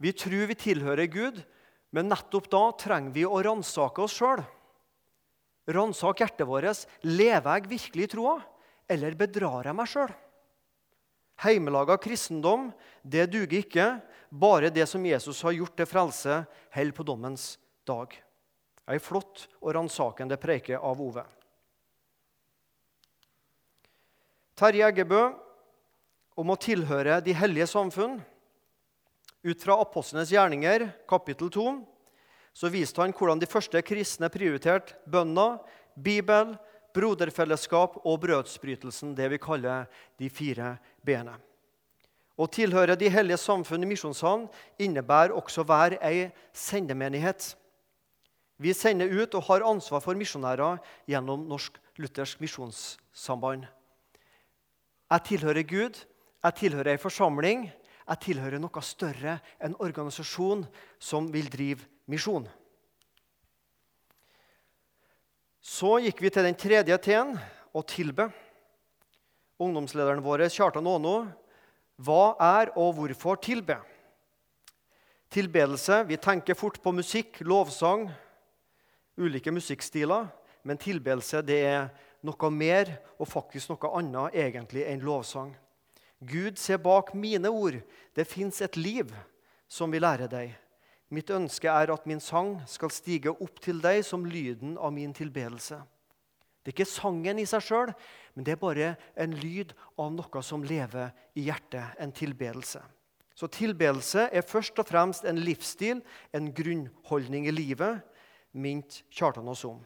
vi 0.00 0.10
tror 0.16 0.48
vi 0.50 0.56
tilhører 0.58 1.06
Gud, 1.06 1.38
men 1.94 2.10
nettopp 2.10 2.48
da 2.50 2.64
trenger 2.78 3.14
vi 3.14 3.26
å 3.26 3.38
ransake 3.44 4.02
oss 4.02 4.16
sjøl. 4.18 4.42
Ransake 5.74 6.24
hjertet 6.24 6.48
vårt. 6.48 6.86
Lever 7.06 7.56
jeg 7.56 7.70
virkelig 7.70 8.06
i 8.06 8.12
troa, 8.14 8.36
eller 8.90 9.16
bedrar 9.18 9.70
jeg 9.70 9.76
meg 9.78 9.90
sjøl? 9.90 10.12
Heimelaga 11.40 11.96
kristendom 12.00 12.68
det 13.02 13.30
duger 13.32 13.62
ikke. 13.62 13.90
Bare 14.30 14.70
det 14.70 14.86
som 14.86 15.04
Jesus 15.06 15.40
har 15.42 15.56
gjort 15.56 15.76
til 15.78 15.88
frelse, 15.88 16.42
holder 16.74 16.96
på 16.96 17.06
dommens 17.06 17.54
dag. 17.88 18.12
Ei 18.90 18.98
flott 19.02 19.46
og 19.60 19.74
ransakende 19.74 20.38
preike 20.40 20.78
av 20.78 21.00
Ove. 21.02 21.24
Terje 24.58 24.86
Eggebø 24.90 25.22
om 26.40 26.52
å 26.52 26.58
tilhøre 26.60 27.20
de 27.24 27.34
hellige 27.36 27.68
samfunn. 27.70 28.18
Ut 29.40 29.62
fra 29.62 29.78
apostlenes 29.80 30.32
gjerninger, 30.34 30.84
kapittel 31.08 31.48
2, 31.52 31.64
så 32.52 32.70
viste 32.72 33.00
han 33.02 33.14
hvordan 33.16 33.40
de 33.40 33.48
første 33.48 33.80
kristne 33.86 34.30
prioriterte 34.32 34.96
bønna, 35.10 35.58
Bibel, 35.94 36.56
broderfellesskap 36.94 38.00
og 38.04 38.20
brødsbrytelsen, 38.24 39.14
det 39.14 39.28
vi 39.30 39.38
kaller 39.42 39.86
de 40.18 40.30
fire 40.32 40.76
bene. 41.06 41.36
Å 42.40 42.46
tilhøre 42.48 42.96
de 42.96 43.10
hellige 43.12 43.40
samfunn 43.42 43.84
i 43.84 43.90
Misjonssalen 43.90 44.46
innebærer 44.80 45.34
også 45.36 45.64
være 45.68 45.98
ei 46.06 46.30
sendemenighet. 46.56 47.52
Vi 48.60 48.72
sender 48.76 49.12
ut 49.12 49.34
og 49.36 49.44
har 49.48 49.66
ansvar 49.68 50.02
for 50.04 50.16
misjonærer 50.16 50.80
gjennom 51.08 51.46
Norsk 51.48 51.76
Luthersk 52.00 52.40
Misjonssamband. 52.40 53.66
Jeg 55.10 55.26
tilhører 55.26 55.66
Gud, 55.68 56.00
jeg 56.44 56.56
tilhører 56.56 56.94
ei 56.94 57.00
forsamling, 57.00 57.68
jeg 58.10 58.22
tilhører 58.24 58.60
noe 58.60 58.82
større, 58.84 59.38
en 59.60 59.76
organisasjon 59.80 60.64
som 61.00 61.28
vil 61.32 61.48
drive 61.52 61.88
misjon. 62.10 62.48
Så 65.60 65.98
gikk 66.02 66.20
vi 66.24 66.32
til 66.32 66.46
den 66.46 66.58
tredje 66.58 66.96
T-en, 67.04 67.36
å 67.70 67.82
tilbe. 67.86 68.26
Ungdomslederen 69.60 70.22
vår, 70.24 70.48
Kjartan 70.50 70.88
Aano, 70.88 71.28
hva 72.00 72.34
er 72.40 72.72
og 72.80 72.96
hvorfor 72.96 73.38
tilbe? 73.44 73.76
Tilbedelse 75.30 76.02
Vi 76.08 76.16
tenker 76.18 76.58
fort 76.58 76.80
på 76.82 76.92
musikk, 76.92 77.38
lovsang, 77.46 78.08
ulike 79.20 79.52
musikkstiler. 79.54 80.26
Men 80.66 80.80
tilbedelse 80.80 81.40
det 81.46 81.60
er 81.64 81.90
noe 82.26 82.50
mer 82.52 82.90
og 83.16 83.28
faktisk 83.30 83.70
noe 83.70 83.92
annet 84.00 84.36
egentlig 84.42 84.84
enn 84.88 85.04
lovsang. 85.04 85.54
Gud, 86.20 86.58
se 86.60 86.76
bak 86.76 87.14
mine 87.14 87.48
ord. 87.48 87.78
Det 88.12 88.26
fins 88.28 88.60
et 88.60 88.76
liv 88.76 89.08
som 89.68 89.92
vil 89.92 90.04
lære 90.04 90.28
deg. 90.28 90.52
Mitt 91.10 91.30
ønske 91.34 91.66
er 91.66 91.90
at 91.90 92.04
min 92.06 92.20
sang 92.22 92.60
skal 92.70 92.92
stige 92.94 93.32
opp 93.32 93.58
til 93.62 93.80
deg 93.82 94.04
som 94.06 94.22
lyden 94.26 94.76
av 94.78 94.92
min 94.94 95.10
tilbedelse. 95.14 95.80
Det 96.60 96.70
er 96.70 96.76
ikke 96.76 96.86
sangen 96.86 97.40
i 97.40 97.46
seg 97.48 97.64
sjøl, 97.66 97.90
men 98.36 98.46
det 98.46 98.54
er 98.54 98.60
bare 98.60 98.92
en 99.18 99.34
lyd 99.34 99.72
av 99.98 100.12
noe 100.14 100.42
som 100.46 100.62
lever 100.62 101.10
i 101.34 101.48
hjertet, 101.48 101.96
en 101.98 102.12
tilbedelse. 102.14 102.82
Så 103.34 103.48
tilbedelse 103.50 104.28
er 104.28 104.46
først 104.46 104.78
og 104.78 104.86
fremst 104.86 105.24
en 105.24 105.40
livsstil, 105.40 106.02
en 106.36 106.50
grunnholdning 106.54 107.48
i 107.48 107.54
livet, 107.54 108.04
mint 108.52 109.00
Kjartan 109.10 109.48
oss 109.48 109.64
om. 109.64 109.80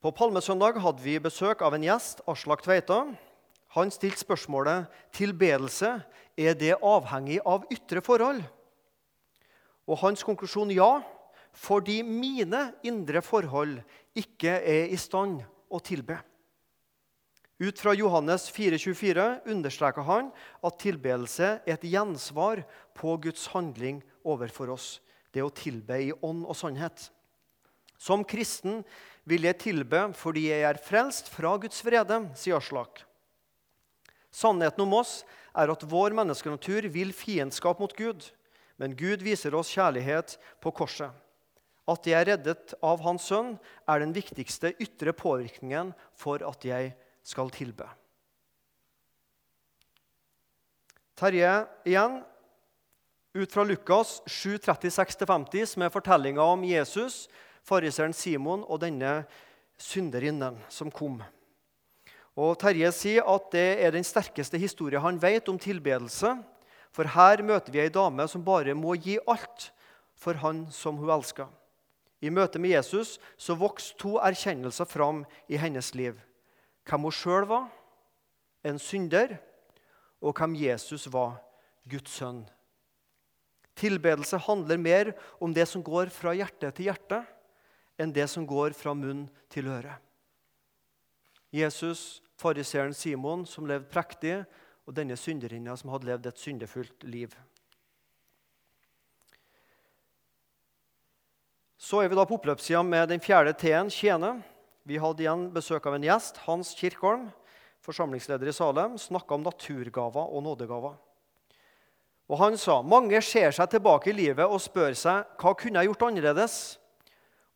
På 0.00 0.12
Palmesøndag 0.16 0.78
hadde 0.80 1.02
vi 1.02 1.18
besøk 1.20 1.64
av 1.64 1.74
en 1.74 1.84
gjest, 1.84 2.22
Aslak 2.30 2.62
Tveita. 2.64 3.02
Han 3.74 3.90
stilte 3.92 4.22
spørsmålet 4.22 4.86
tilbedelse 5.16 5.96
er 6.38 6.56
det 6.58 6.78
avhengig 6.78 7.40
av 7.44 7.66
ytre 7.72 8.02
forhold. 8.04 8.44
Og 9.90 9.98
hans 10.04 10.22
konklusjon 10.22 10.70
ja, 10.70 11.00
fordi 11.56 12.00
mine 12.06 12.70
indre 12.86 13.22
forhold 13.26 13.80
ikke 14.18 14.60
er 14.62 14.92
i 14.94 14.98
stand 15.00 15.42
å 15.70 15.80
tilbe. 15.82 16.20
Ut 17.60 17.76
fra 17.76 17.92
Johannes 17.92 18.46
4,24 18.54 19.50
understreker 19.52 20.06
han 20.06 20.30
at 20.64 20.78
tilbedelse 20.80 21.48
er 21.66 21.74
et 21.74 21.84
gjensvar 21.90 22.62
på 22.96 23.18
Guds 23.26 23.50
handling 23.52 23.98
overfor 24.24 24.72
oss. 24.72 24.94
Det 25.34 25.44
å 25.44 25.52
tilbe 25.52 25.98
i 26.00 26.14
ånd 26.24 26.46
og 26.46 26.56
sannhet. 26.56 27.10
Som 28.00 28.24
kristen 28.24 28.80
vil 29.28 29.44
jeg 29.44 29.60
tilbe 29.60 30.06
fordi 30.16 30.46
jeg 30.48 30.64
er 30.64 30.80
frelst 30.80 31.28
fra 31.28 31.52
Guds 31.60 31.82
vrede, 31.84 32.22
sier 32.38 32.56
Aslak. 32.56 33.02
Sannheten 34.32 34.86
om 34.86 34.96
oss 35.02 35.20
er 35.52 35.68
at 35.68 35.84
vår 35.84 36.14
menneskenatur 36.16 36.88
vil 36.94 37.12
fiendskap 37.12 37.82
mot 37.82 37.92
Gud, 37.98 38.24
men 38.80 38.96
Gud 38.96 39.20
viser 39.22 39.54
oss 39.54 39.70
kjærlighet 39.74 40.38
på 40.64 40.72
korset. 40.72 41.12
At 41.90 42.06
jeg 42.06 42.16
er 42.16 42.28
reddet 42.32 42.74
av 42.86 43.02
Hans 43.04 43.26
sønn, 43.28 43.56
er 43.84 44.00
den 44.00 44.14
viktigste 44.16 44.72
ytre 44.80 45.12
påvirkningen 45.16 45.92
for 46.16 46.42
at 46.46 46.64
jeg 46.64 46.94
skal 47.26 47.52
tilbe. 47.52 47.88
Terje 51.20 51.52
igjen, 51.84 52.22
ut 53.36 53.52
fra 53.52 53.64
Lukas 53.66 54.20
7, 54.24 54.56
36-50, 54.64 55.74
som 55.74 55.84
er 55.84 55.92
fortellinga 55.92 56.46
om 56.54 56.64
Jesus, 56.64 57.26
fariseren 57.66 58.16
Simon 58.16 58.64
og 58.64 58.80
denne 58.80 59.20
synderinnen 59.80 60.56
som 60.72 60.88
kom. 60.88 61.20
Og 62.40 62.56
Terje 62.62 62.88
sier 62.96 63.28
at 63.28 63.50
det 63.52 63.68
er 63.84 63.92
den 63.92 64.06
sterkeste 64.06 64.56
historien 64.62 65.04
han 65.04 65.20
vet 65.20 65.48
om 65.52 65.58
tilbedelse. 65.60 66.38
For 66.90 67.06
her 67.06 67.42
møter 67.46 67.72
vi 67.72 67.82
ei 67.84 67.92
dame 67.92 68.26
som 68.28 68.44
bare 68.44 68.74
må 68.74 68.96
gi 68.98 69.18
alt 69.30 69.70
for 70.20 70.36
han 70.42 70.66
som 70.74 70.98
hun 71.00 71.12
elsker. 71.14 71.48
I 72.20 72.28
møte 72.28 72.60
med 72.60 72.74
Jesus 72.74 73.16
så 73.40 73.56
vokste 73.56 73.96
to 74.00 74.18
erkjennelser 74.20 74.88
fram 74.88 75.22
i 75.48 75.56
hennes 75.60 75.94
liv. 75.96 76.18
Hvem 76.84 77.06
hun 77.06 77.14
sjøl 77.14 77.46
var, 77.48 77.70
en 78.66 78.78
synder, 78.78 79.38
og 80.20 80.36
hvem 80.36 80.58
Jesus 80.60 81.06
var, 81.12 81.38
Guds 81.88 82.12
sønn. 82.12 82.42
Tilbedelse 83.80 84.36
handler 84.44 84.76
mer 84.76 85.12
om 85.40 85.54
det 85.56 85.64
som 85.68 85.82
går 85.82 86.10
fra 86.12 86.34
hjerte 86.36 86.68
til 86.76 86.90
hjerte, 86.90 87.22
enn 87.96 88.12
det 88.12 88.26
som 88.28 88.44
går 88.48 88.76
fra 88.76 88.92
munn 88.96 89.24
til 89.52 89.70
øre. 89.72 89.94
Jesus, 91.50 92.20
fariseeren 92.38 92.92
Simon, 92.94 93.46
som 93.48 93.66
levde 93.66 93.88
prektig, 93.90 94.42
og 94.90 94.96
denne 94.96 95.14
synderinna 95.14 95.76
som 95.78 95.92
hadde 95.94 96.08
levd 96.08 96.26
et 96.26 96.40
syndefullt 96.42 97.04
liv. 97.06 97.30
Så 101.78 102.02
er 102.02 102.10
vi 102.10 102.18
da 102.18 102.24
på 102.26 102.36
oppløpssida 102.36 102.82
med 102.84 103.06
den 103.12 103.22
fjerde 103.22 103.54
T-en, 103.56 103.90
tjene. 103.90 104.34
Vi 104.84 104.98
hadde 105.00 105.22
igjen 105.22 105.46
besøk 105.54 105.86
av 105.86 105.94
en 105.96 106.04
gjest, 106.04 106.42
Hans 106.48 106.74
Kirkholm, 106.76 107.28
forsamlingsleder 107.86 108.50
i 108.50 108.54
Salem, 108.54 108.98
snakka 108.98 109.38
om 109.38 109.46
naturgaver 109.46 110.26
og 110.26 110.42
nådegaver. 110.44 110.98
Og 112.30 112.38
Han 112.38 112.58
sa 112.58 112.80
mange 112.82 113.22
ser 113.26 113.54
seg 113.54 113.70
tilbake 113.70 114.10
i 114.10 114.16
livet 114.16 114.46
og 114.46 114.62
spør 114.62 114.94
seg 114.98 115.38
hva 115.38 115.54
kunne 115.58 115.80
jeg 115.80 115.90
gjort 115.90 116.04
annerledes. 116.10 116.56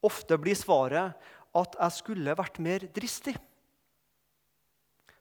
Ofte 0.07 0.39
blir 0.39 0.59
svaret 0.59 1.19
at 1.55 1.77
jeg 1.79 1.99
skulle 1.99 2.39
vært 2.39 2.63
mer 2.63 2.87
dristig. 2.95 3.37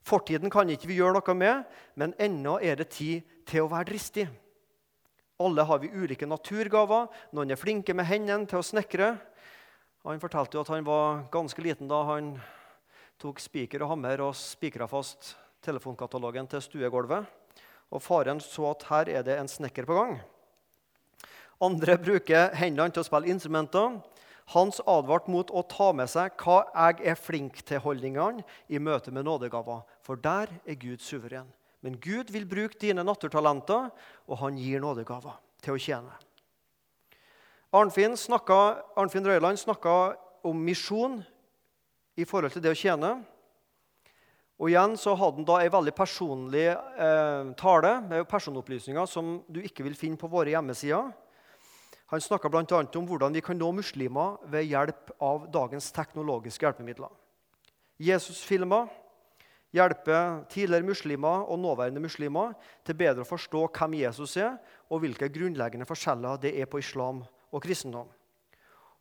Fortiden 0.03 0.51
kan 0.51 0.69
ikke 0.69 0.89
vi 0.89 0.99
gjøre 0.99 1.15
noe 1.15 1.35
med, 1.37 1.67
men 1.95 2.15
ennå 2.19 2.57
er 2.59 2.79
det 2.79 2.91
tid 2.91 3.23
til 3.47 3.63
å 3.63 3.69
være 3.71 3.87
dristig. 3.93 4.27
Alle 5.43 5.63
har 5.65 5.79
vi 5.81 5.91
ulike 5.91 6.27
naturgaver. 6.29 7.07
Noen 7.35 7.51
er 7.51 7.59
flinke 7.59 7.95
med 7.95 8.07
hendene 8.07 8.47
til 8.47 8.59
å 8.59 8.65
snekre. 8.65 9.13
Han 10.03 10.19
fortalte 10.19 10.57
jo 10.57 10.63
at 10.65 10.71
han 10.73 10.85
var 10.85 11.23
ganske 11.31 11.63
liten 11.63 11.87
da 11.87 12.01
han 12.11 12.33
tok 13.21 13.39
spiker 13.39 13.85
og 13.85 13.93
hammer 13.93 14.25
og 14.25 14.35
spikra 14.35 14.87
fast 14.91 15.33
telefonkatalogen 15.63 16.49
til 16.51 16.63
stuegulvet. 16.63 17.23
Og 17.93 18.03
faren 18.03 18.41
så 18.43 18.67
at 18.73 18.85
her 18.89 19.11
er 19.19 19.25
det 19.25 19.37
en 19.39 19.49
snekker 19.49 19.87
på 19.87 19.95
gang. 19.95 20.17
Andre 21.63 21.95
bruker 22.01 22.51
hendene 22.59 22.91
til 22.91 23.03
å 23.03 23.07
spille 23.07 23.31
instrumenter. 23.31 24.01
Hans 24.51 24.81
advarte 24.89 25.31
mot 25.31 25.51
å 25.55 25.63
ta 25.71 25.91
med 25.95 26.11
seg 26.11 26.35
hva 26.43 26.63
jeg 26.67 27.05
er 27.13 27.19
flink 27.19 27.61
til-holdningene 27.63 28.43
i 28.67 28.81
møte 28.81 29.13
med 29.15 29.23
nådegaver, 29.27 29.85
for 30.03 30.19
der 30.19 30.51
er 30.67 30.79
Gud 30.79 30.99
suveren. 31.01 31.47
Men 31.83 31.95
Gud 31.99 32.31
vil 32.31 32.45
bruke 32.47 32.79
dine 32.79 33.03
naturtalenter, 33.03 33.89
og 34.27 34.39
han 34.39 34.59
gir 34.59 34.83
nådegaver 34.83 35.39
til 35.63 35.75
å 35.75 35.81
tjene. 35.81 36.13
Arnfinn, 37.73 38.15
snakka, 38.19 38.59
Arnfinn 38.99 39.25
Røyland 39.25 39.57
snakka 39.59 40.15
om 40.45 40.59
misjon 40.61 41.21
i 42.19 42.27
forhold 42.27 42.53
til 42.53 42.63
det 42.63 42.73
å 42.75 42.77
tjene. 42.77 43.15
Og 44.61 44.69
igjen 44.69 44.93
så 44.99 45.15
hadde 45.17 45.41
han 45.41 45.47
da 45.47 45.57
ei 45.63 45.71
veldig 45.73 45.95
personlig 45.97 46.67
eh, 46.69 47.49
tale 47.59 47.93
med 48.05 48.27
personopplysninger 48.29 49.07
som 49.09 49.39
du 49.49 49.59
ikke 49.63 49.83
vil 49.87 49.97
finne 49.97 50.19
på 50.19 50.29
våre 50.31 50.53
hjemmesider. 50.53 51.09
Han 52.13 52.21
snakka 52.21 52.49
bl.a. 52.49 52.85
om 52.93 53.05
hvordan 53.09 53.33
vi 53.33 53.41
kan 53.41 53.57
nå 53.57 53.71
muslimer 53.73 54.35
ved 54.45 54.67
hjelp 54.69 55.15
av 55.17 55.47
dagens 55.49 55.87
teknologiske 55.95 56.61
hjelpemidler. 56.61 57.09
Jesus-filmer 57.97 58.91
hjelper 59.73 60.43
tidligere 60.45 60.85
muslimer 60.85 61.47
og 61.49 61.57
nåværende 61.63 62.03
muslimer 62.03 62.53
til 62.85 62.99
bedre 62.99 63.25
å 63.25 63.31
forstå 63.31 63.63
hvem 63.65 63.97
Jesus 64.03 64.37
er, 64.37 64.59
og 64.93 65.01
hvilke 65.01 65.31
grunnleggende 65.33 65.89
forskjeller 65.89 66.37
det 66.45 66.53
er 66.53 66.69
på 66.69 66.83
islam 66.85 67.25
og 67.49 67.65
kristendom. 67.65 68.13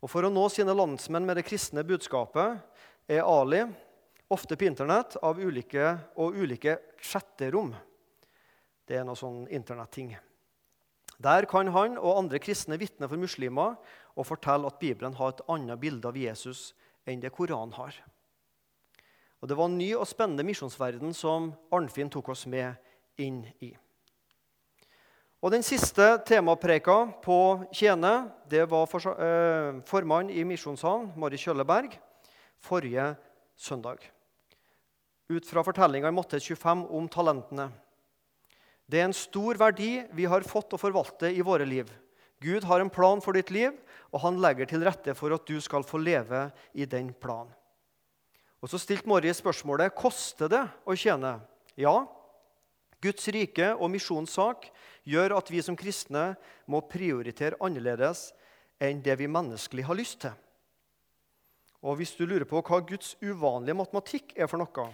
Og 0.00 0.08
For 0.08 0.24
å 0.24 0.32
nå 0.32 0.48
sine 0.48 0.72
landsmenn 0.72 1.28
med 1.28 1.36
det 1.36 1.44
kristne 1.44 1.84
budskapet 1.84 2.64
er 3.12 3.28
Ali 3.28 3.60
ofte 4.32 4.56
på 4.56 4.70
Internett 4.72 5.20
av 5.20 5.36
ulike, 5.36 5.98
og 6.16 6.40
ulike 6.40 6.80
chatterom. 6.96 7.74
Det 8.88 8.96
er 8.96 9.04
noe 9.04 9.20
sånn 9.20 9.44
internetting. 9.52 10.16
Der 11.22 11.46
kan 11.46 11.70
han 11.70 11.98
og 12.00 12.18
andre 12.18 12.40
kristne 12.42 12.78
vitne 12.80 13.06
for 13.06 13.20
muslimer 13.20 13.76
og 14.16 14.26
fortelle 14.26 14.66
at 14.66 14.80
Bibelen 14.80 15.14
har 15.14 15.34
et 15.34 15.44
annet 15.52 15.80
bilde 15.80 16.08
av 16.08 16.18
Jesus 16.18 16.72
enn 17.06 17.22
det 17.22 17.30
Koranen 17.34 17.74
har. 17.76 17.94
Og 19.42 19.48
Det 19.48 19.56
var 19.58 19.70
en 19.70 19.78
ny 19.78 19.92
og 19.98 20.06
spennende 20.06 20.46
misjonsverden 20.46 21.14
som 21.14 21.52
Arnfinn 21.74 22.10
tok 22.10 22.28
oss 22.34 22.46
med 22.46 22.74
inn 23.18 23.42
i. 23.60 23.72
Og 25.42 25.50
Den 25.50 25.64
siste 25.66 26.04
temapreika 26.26 27.08
på 27.22 27.66
Tjene 27.74 28.30
det 28.48 28.68
var 28.70 28.86
for, 28.86 29.00
eh, 29.10 29.80
formann 29.82 30.30
i 30.30 30.44
Misjonssalen, 30.44 31.12
Mari 31.16 31.36
Kjølleberg, 31.36 31.98
forrige 32.60 33.16
søndag. 33.56 33.98
Ut 35.28 35.44
fra 35.44 35.62
fortellinga 35.62 36.08
i 36.08 36.14
Mattes 36.14 36.44
25 36.44 36.86
om 36.90 37.08
talentene. 37.08 37.72
Det 38.92 39.00
er 39.00 39.08
en 39.08 39.16
stor 39.16 39.56
verdi 39.56 40.02
vi 40.12 40.26
har 40.28 40.44
fått 40.44 40.74
å 40.76 40.80
forvalte 40.80 41.30
i 41.32 41.40
våre 41.40 41.64
liv. 41.64 41.88
Gud 42.44 42.66
har 42.68 42.82
en 42.82 42.92
plan 42.92 43.22
for 43.24 43.32
ditt 43.32 43.48
liv, 43.54 43.72
og 44.12 44.20
han 44.20 44.40
legger 44.42 44.68
til 44.68 44.84
rette 44.84 45.14
for 45.16 45.32
at 45.32 45.46
du 45.48 45.56
skal 45.64 45.86
få 45.86 45.96
leve 46.02 46.50
i 46.76 46.84
den 46.84 47.14
planen. 47.16 47.54
Og 48.60 48.68
Så 48.68 48.78
stilte 48.78 49.08
Morris 49.08 49.40
spørsmålet 49.40 49.94
koster 49.96 50.50
det 50.52 50.62
å 50.84 50.94
tjene. 50.94 51.40
Ja, 51.74 52.04
Guds 53.02 53.24
rike 53.34 53.72
og 53.74 53.90
misjonssak 53.90 54.68
gjør 55.08 55.38
at 55.40 55.50
vi 55.50 55.62
som 55.64 55.74
kristne 55.78 56.36
må 56.70 56.84
prioritere 56.86 57.58
annerledes 57.64 58.28
enn 58.78 59.00
det 59.02 59.16
vi 59.18 59.26
menneskelig 59.26 59.88
har 59.88 59.98
lyst 59.98 60.20
til. 60.22 60.36
Og 61.82 61.96
Hvis 61.98 62.14
du 62.14 62.26
lurer 62.26 62.46
på 62.46 62.60
hva 62.60 62.84
Guds 62.86 63.16
uvanlige 63.24 63.74
matematikk 63.74 64.36
er 64.36 64.46
for 64.46 64.60
noe, 64.62 64.92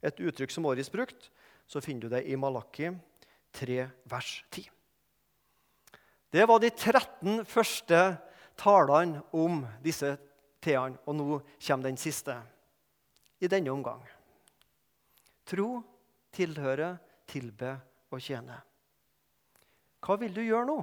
et 0.00 0.16
uttrykk 0.16 0.54
som 0.54 0.64
Morris 0.64 0.88
brukte, 0.88 1.28
så 1.66 1.82
finner 1.82 2.06
du 2.06 2.14
det 2.14 2.24
i 2.30 2.38
Malakki 2.38 2.94
3, 3.52 3.86
vers 4.08 4.44
10. 4.50 4.70
Det 6.32 6.44
var 6.48 6.62
de 6.62 6.70
13 6.70 7.44
første 7.44 8.00
talene 8.56 9.20
om 9.36 9.60
disse 9.84 10.14
teene, 10.62 10.96
og 11.04 11.16
nå 11.18 11.28
kommer 11.60 11.90
den 11.90 12.00
siste 12.00 12.38
i 13.42 13.50
denne 13.50 13.72
omgang. 13.74 14.00
Tro, 15.44 15.82
tilhøre, 16.32 16.94
tilbe 17.28 17.74
og 18.12 18.22
tjene. 18.22 18.56
Hva 20.02 20.16
vil 20.18 20.34
du 20.34 20.42
gjøre 20.42 20.68
nå? 20.70 20.80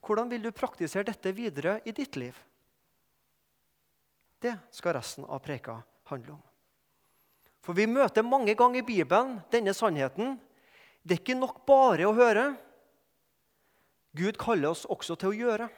Hvordan 0.00 0.30
vil 0.30 0.46
du 0.46 0.54
praktisere 0.54 1.06
dette 1.10 1.34
videre 1.36 1.78
i 1.84 1.92
ditt 1.92 2.16
liv? 2.16 2.36
Det 4.38 4.54
skal 4.72 4.96
resten 4.96 5.26
av 5.26 5.42
preka 5.42 5.76
handle 6.08 6.38
om. 6.38 6.44
For 7.60 7.76
vi 7.76 7.88
møter 7.90 8.24
mange 8.24 8.54
ganger 8.56 8.80
i 8.80 8.86
Bibelen 8.86 9.40
denne 9.52 9.74
sannheten 9.76 10.38
det 11.08 11.16
er 11.16 11.22
ikke 11.22 11.38
nok 11.38 11.62
bare 11.68 12.04
å 12.04 12.14
høre. 12.16 12.50
Gud 14.18 14.36
kaller 14.40 14.74
oss 14.74 14.84
også 14.84 15.16
til 15.16 15.32
å 15.32 15.38
gjøre. 15.38 15.68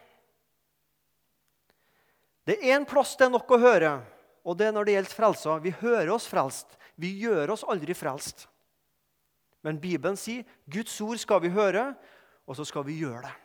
Det 2.48 2.56
er 2.56 2.74
én 2.74 2.86
plass 2.88 3.12
det 3.18 3.28
er 3.28 3.34
nok 3.36 3.52
å 3.54 3.60
høre, 3.62 3.92
og 4.42 4.56
det 4.58 4.66
er 4.66 4.74
når 4.74 4.88
det 4.88 4.96
gjelder 4.96 5.14
frelsa. 5.14 5.58
Vi 5.62 5.74
hører 5.82 6.10
oss 6.16 6.26
frelst. 6.26 6.74
Vi 6.98 7.12
gjør 7.22 7.54
oss 7.54 7.62
aldri 7.70 7.94
frelst. 7.94 8.48
Men 9.62 9.78
Bibelen 9.78 10.18
sier 10.18 10.48
Guds 10.72 10.96
ord 11.04 11.20
skal 11.20 11.44
vi 11.44 11.52
høre, 11.54 11.92
og 12.48 12.58
så 12.58 12.66
skal 12.66 12.86
vi 12.88 12.98
gjøre 12.98 13.28
det. 13.28 13.36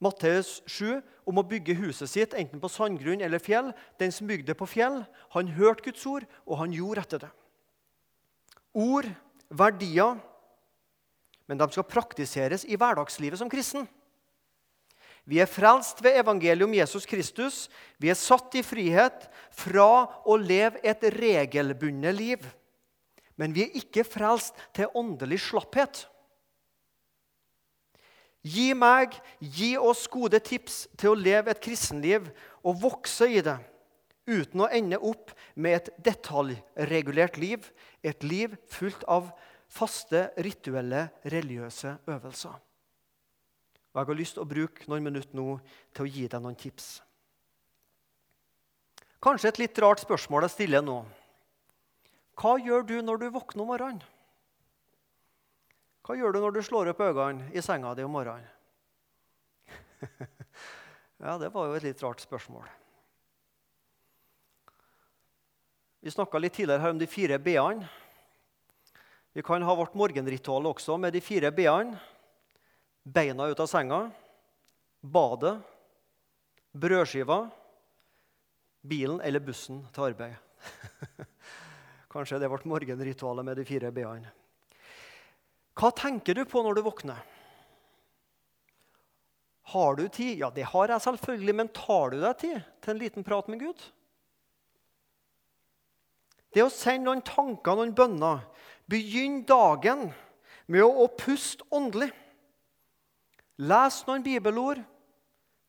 Matteus 0.00 0.60
7 0.70 1.00
om 1.28 1.42
å 1.42 1.44
bygge 1.44 1.76
huset 1.76 2.08
sitt 2.08 2.36
enten 2.38 2.62
på 2.62 2.70
sandgrunn 2.72 3.20
eller 3.24 3.42
fjell. 3.42 3.74
Den 4.00 4.14
som 4.14 4.30
bygde 4.30 4.54
på 4.56 4.68
fjell, 4.68 5.02
han 5.34 5.52
hørte 5.58 5.90
Guds 5.90 6.06
ord, 6.08 6.24
og 6.46 6.62
han 6.62 6.76
gjorde 6.76 7.04
etter 7.04 7.26
det 7.26 7.34
ord, 8.74 9.08
verdier, 9.50 10.18
men 11.50 11.58
de 11.58 11.66
skal 11.72 11.88
praktiseres 11.88 12.64
i 12.68 12.78
hverdagslivet 12.78 13.40
som 13.40 13.50
kristen. 13.50 13.88
Vi 15.28 15.40
er 15.42 15.50
frelst 15.50 16.00
ved 16.02 16.16
evangeliet 16.18 16.66
om 16.66 16.74
Jesus 16.74 17.06
Kristus. 17.06 17.68
Vi 18.00 18.10
er 18.10 18.18
satt 18.18 18.54
i 18.58 18.64
frihet 18.66 19.28
fra 19.54 20.06
å 20.26 20.36
leve 20.40 20.80
et 20.86 21.04
regelbundet 21.14 22.16
liv. 22.16 22.46
Men 23.38 23.54
vi 23.56 23.66
er 23.66 23.76
ikke 23.78 24.06
frelst 24.06 24.56
til 24.76 24.90
åndelig 24.96 25.40
slapphet. 25.46 26.04
Gi 28.40 28.70
meg, 28.72 29.12
gi 29.40 29.74
oss 29.76 30.06
gode 30.08 30.40
tips 30.40 30.86
til 30.96 31.12
å 31.12 31.18
leve 31.18 31.52
et 31.52 31.60
kristenliv 31.60 32.30
og 32.64 32.78
vokse 32.80 33.28
i 33.28 33.42
det, 33.44 33.58
uten 34.24 34.64
å 34.64 34.70
ende 34.72 34.96
opp 34.96 35.34
med 35.60 35.76
et 35.76 35.90
detaljregulert 36.08 37.36
liv, 37.40 37.66
et 38.02 38.24
liv 38.24 38.56
fullt 38.70 39.04
av 39.08 39.30
faste, 39.70 40.30
rituelle, 40.42 41.08
religiøse 41.24 41.96
øvelser. 42.10 42.56
Og 43.90 44.00
Jeg 44.00 44.06
har 44.06 44.18
lyst 44.18 44.36
til 44.38 44.44
å 44.44 44.50
bruke 44.50 44.86
noen 44.90 45.06
minutter 45.06 45.34
nå 45.34 45.58
til 45.94 46.06
å 46.06 46.10
gi 46.10 46.26
deg 46.30 46.42
noen 46.42 46.58
tips. 46.58 47.00
Kanskje 49.20 49.50
et 49.50 49.60
litt 49.60 49.78
rart 49.82 50.00
spørsmål 50.00 50.46
jeg 50.46 50.54
stiller 50.54 50.84
nå. 50.84 51.02
Hva 52.40 52.54
gjør 52.62 52.86
du 52.88 52.96
når 53.04 53.20
du 53.20 53.26
våkner 53.34 53.66
om 53.66 53.72
morgenen? 53.74 54.04
Hva 56.06 56.16
gjør 56.16 56.32
du 56.32 56.40
når 56.40 56.54
du 56.56 56.62
slår 56.64 56.92
opp 56.94 57.02
øynene 57.04 57.50
i 57.52 57.62
senga 57.62 57.92
di 57.94 58.06
om 58.06 58.14
morgenen? 58.14 58.48
ja, 61.20 61.36
det 61.36 61.50
var 61.52 61.68
jo 61.68 61.76
et 61.76 61.84
litt 61.84 62.00
rart 62.02 62.22
spørsmål. 62.24 62.64
Vi 66.00 66.10
snakka 66.10 66.40
litt 66.40 66.54
tidligere 66.56 66.80
her 66.80 66.94
om 66.94 67.00
de 67.00 67.08
fire 67.10 67.36
b-ene. 67.38 67.88
Vi 69.32 69.42
kan 69.44 69.62
ha 69.62 69.74
vårt 69.76 69.94
morgenritual 69.94 70.66
også 70.72 70.96
med 70.98 71.12
de 71.12 71.20
fire 71.20 71.52
b-ene. 71.52 71.98
Beina 73.04 73.46
ut 73.48 73.60
av 73.60 73.68
senga, 73.68 74.00
badet, 75.00 75.58
brødskiva, 76.72 77.42
bilen 78.80 79.20
eller 79.20 79.44
bussen 79.44 79.82
til 79.92 80.08
arbeid. 80.08 80.36
Kanskje 82.12 82.40
det 82.40 82.48
er 82.48 82.54
vårt 82.54 82.68
morgenritual 82.68 83.44
med 83.44 83.60
de 83.60 83.68
fire 83.68 83.92
b-ene. 83.92 84.32
Hva 85.76 85.92
tenker 85.96 86.36
du 86.36 86.44
på 86.48 86.64
når 86.64 86.80
du 86.80 86.84
våkner? 86.88 87.20
Har 89.70 89.96
du 89.96 90.08
tid? 90.08 90.40
Ja, 90.40 90.50
det 90.50 90.66
har 90.72 90.90
jeg 90.90 91.04
selvfølgelig, 91.04 91.54
men 91.54 91.68
tar 91.76 92.10
du 92.10 92.20
deg 92.24 92.38
tid 92.40 92.60
til 92.82 92.96
en 92.96 93.02
liten 93.04 93.24
prat 93.24 93.48
med 93.52 93.62
Gud? 93.62 93.84
Det 96.50 96.64
å 96.64 96.72
sende 96.72 97.06
noen 97.06 97.22
tanker, 97.22 97.78
noen 97.78 97.94
bønner. 97.94 98.42
Begynn 98.90 99.44
dagen 99.46 100.08
med 100.70 100.82
å, 100.82 101.06
puste 101.14 101.66
åndelig. 101.70 102.10
Les 103.60 104.00
noen 104.08 104.24
bibelord. 104.26 104.82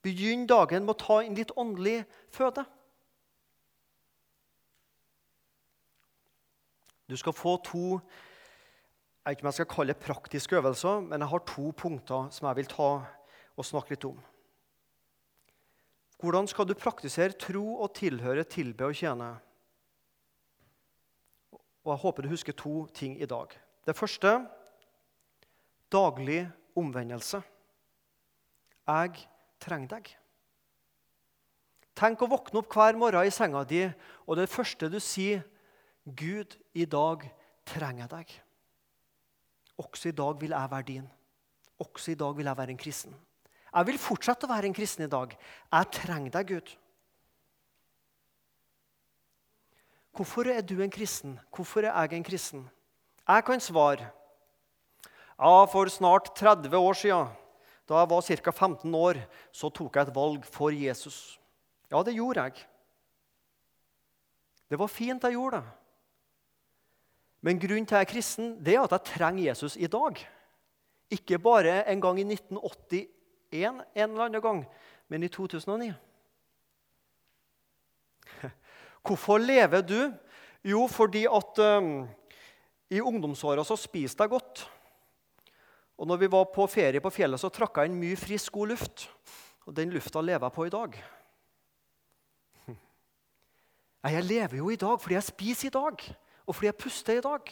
Begynn 0.01 0.47
dagen 0.49 0.87
med 0.87 0.95
å 0.95 1.01
ta 1.01 1.19
inn 1.21 1.37
litt 1.37 1.53
åndelig 1.59 2.01
føde. 2.33 2.65
Du 7.11 7.17
skal 7.19 7.35
få 7.35 7.57
to 7.67 7.85
jeg 9.21 9.35
vet 9.35 9.37
ikke 9.37 9.45
om 9.45 9.47
jeg 9.51 9.57
skal 9.59 9.67
kalle 9.69 9.93
det 9.93 10.01
praktiske 10.01 10.55
øvelser, 10.57 11.01
men 11.05 11.21
jeg 11.21 11.29
har 11.29 11.41
to 11.45 11.67
punkter 11.77 12.29
som 12.33 12.47
jeg 12.47 12.57
vil 12.57 12.69
ta 12.71 12.87
og 13.53 13.67
snakke 13.67 13.93
litt 13.93 14.07
om. 14.09 14.15
Hvordan 16.17 16.49
skal 16.49 16.65
du 16.65 16.73
praktisere 16.73 17.37
tro 17.37 17.61
og 17.83 17.93
tilhøre, 17.93 18.47
tilbe 18.49 18.89
og 18.89 18.97
tjene? 18.97 19.35
Og 21.83 21.93
Jeg 21.93 22.01
håper 22.03 22.23
du 22.23 22.29
husker 22.29 22.53
to 22.53 22.87
ting 22.93 23.17
i 23.21 23.25
dag. 23.25 23.53
Det 23.85 23.95
første 23.97 24.47
daglig 25.91 26.45
omvendelse. 26.77 27.41
Jeg 28.87 29.27
trenger 29.61 29.97
deg. 29.97 30.11
Tenk 31.97 32.21
å 32.23 32.29
våkne 32.31 32.61
opp 32.61 32.71
hver 32.73 32.97
morgen 32.97 33.27
i 33.27 33.33
senga 33.33 33.63
di, 33.67 33.83
og 34.25 34.37
det 34.39 34.49
første 34.49 34.89
du 34.89 34.99
sier, 34.99 35.43
'Gud, 36.05 36.57
i 36.73 36.85
dag 36.85 37.27
trenger 37.65 38.07
jeg 38.07 38.09
deg'. 38.09 38.31
Også 39.77 40.09
i 40.09 40.15
dag 40.17 40.39
vil 40.41 40.55
jeg 40.55 40.71
være 40.71 40.87
din. 40.87 41.09
Også 41.79 42.11
i 42.11 42.15
dag 42.15 42.37
vil 42.37 42.45
jeg 42.45 42.57
være 42.57 42.71
en 42.71 42.77
kristen. 42.77 43.13
Jeg 43.71 43.87
vil 43.87 43.97
fortsette 43.97 44.45
å 44.45 44.51
være 44.51 44.67
en 44.67 44.73
kristen 44.73 45.05
i 45.05 45.11
dag. 45.11 45.35
Jeg 45.71 45.91
trenger 45.91 46.31
deg, 46.31 46.47
Gud. 46.47 46.73
Hvorfor 50.15 50.47
er 50.51 50.61
du 50.61 50.81
en 50.81 50.91
kristen? 50.91 51.39
Hvorfor 51.55 51.85
er 51.87 51.93
jeg 52.03 52.17
en 52.17 52.23
kristen? 52.23 52.69
Jeg 53.27 53.43
kan 53.45 53.59
svare. 53.59 54.09
Ja, 55.39 55.65
For 55.65 55.87
snart 55.89 56.35
30 56.35 56.77
år 56.77 56.93
siden, 56.93 57.27
da 57.89 57.97
jeg 57.97 58.09
var 58.09 58.21
ca. 58.21 58.51
15 58.51 58.95
år, 58.95 59.17
så 59.51 59.69
tok 59.69 59.95
jeg 59.95 60.07
et 60.07 60.15
valg 60.15 60.45
for 60.45 60.69
Jesus. 60.69 61.39
Ja, 61.91 62.03
det 62.03 62.13
gjorde 62.13 62.43
jeg. 62.43 62.67
Det 64.69 64.79
var 64.79 64.87
fint 64.87 65.23
jeg 65.23 65.33
gjorde 65.33 65.57
det. 65.57 65.69
Men 67.41 67.59
grunnen 67.59 67.85
til 67.85 67.95
at 67.95 67.99
jeg 67.99 68.07
er 68.07 68.13
kristen, 68.13 68.65
det 68.65 68.75
er 68.75 68.83
at 68.83 68.91
jeg 68.91 69.15
trenger 69.15 69.43
Jesus 69.43 69.75
i 69.75 69.87
dag. 69.87 70.27
Ikke 71.11 71.39
bare 71.39 71.89
en 71.91 72.01
gang 72.01 72.19
i 72.19 72.23
1981 72.23 73.07
en 73.51 73.81
eller 73.95 74.23
annen 74.23 74.41
gang, 74.41 74.65
men 75.07 75.23
i 75.23 75.27
2009. 75.27 75.91
Hvorfor 79.05 79.41
lever 79.41 79.81
du? 79.81 80.13
Jo, 80.63 80.85
fordi 80.87 81.25
at 81.25 81.59
um, 81.59 82.07
i 82.89 83.01
ungdomsåra 83.01 83.63
så 83.65 83.75
spiste 83.79 84.23
jeg 84.23 84.29
godt. 84.29 84.65
Og 85.97 86.07
når 86.07 86.17
vi 86.21 86.31
var 86.31 86.49
på 86.53 86.67
ferie 86.69 87.01
på 87.01 87.13
fjellet, 87.13 87.41
så 87.41 87.49
trakk 87.53 87.77
jeg 87.77 87.89
inn 87.89 87.99
mye 88.01 88.17
frisk, 88.17 88.53
god 88.53 88.73
luft. 88.73 89.07
Og 89.65 89.75
den 89.77 89.93
lufta 89.93 90.21
lever 90.21 90.45
jeg 90.47 90.55
på 90.57 90.65
i 90.65 90.73
dag. 90.73 90.95
Jeg 94.01 94.23
lever 94.25 94.57
jo 94.57 94.69
i 94.73 94.79
dag 94.81 94.97
fordi 94.97 95.13
jeg 95.13 95.23
spiser 95.27 95.67
i 95.67 95.73
dag 95.75 95.99
og 96.47 96.55
fordi 96.55 96.65
jeg 96.65 96.75
puster 96.75 97.19
i 97.19 97.21
dag. 97.21 97.51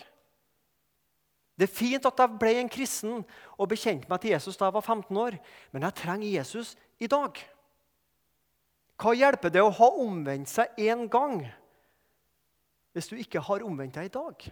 Det 1.59 1.67
er 1.67 1.75
fint 1.75 2.05
at 2.07 2.19
jeg 2.19 2.39
ble 2.39 2.53
en 2.57 2.71
kristen 2.71 3.21
og 3.57 3.69
bekjente 3.69 4.09
meg 4.09 4.21
til 4.23 4.33
Jesus 4.33 4.57
da 4.57 4.69
jeg 4.69 4.75
var 4.75 4.85
15 4.85 5.17
år, 5.17 5.37
men 5.71 5.85
jeg 5.85 5.97
trenger 6.01 6.31
Jesus 6.39 6.73
i 6.99 7.07
dag. 7.07 7.37
Hva 8.99 9.13
hjelper 9.15 9.51
det 9.53 9.63
å 9.63 9.71
ha 9.71 9.89
omvendt 10.03 10.51
seg 10.51 10.75
én 10.81 11.07
gang 11.11 11.41
hvis 12.95 13.07
du 13.07 13.15
ikke 13.21 13.41
har 13.45 13.63
omvendt 13.63 13.95
deg 13.95 14.09
i 14.09 14.11
dag? 14.11 14.47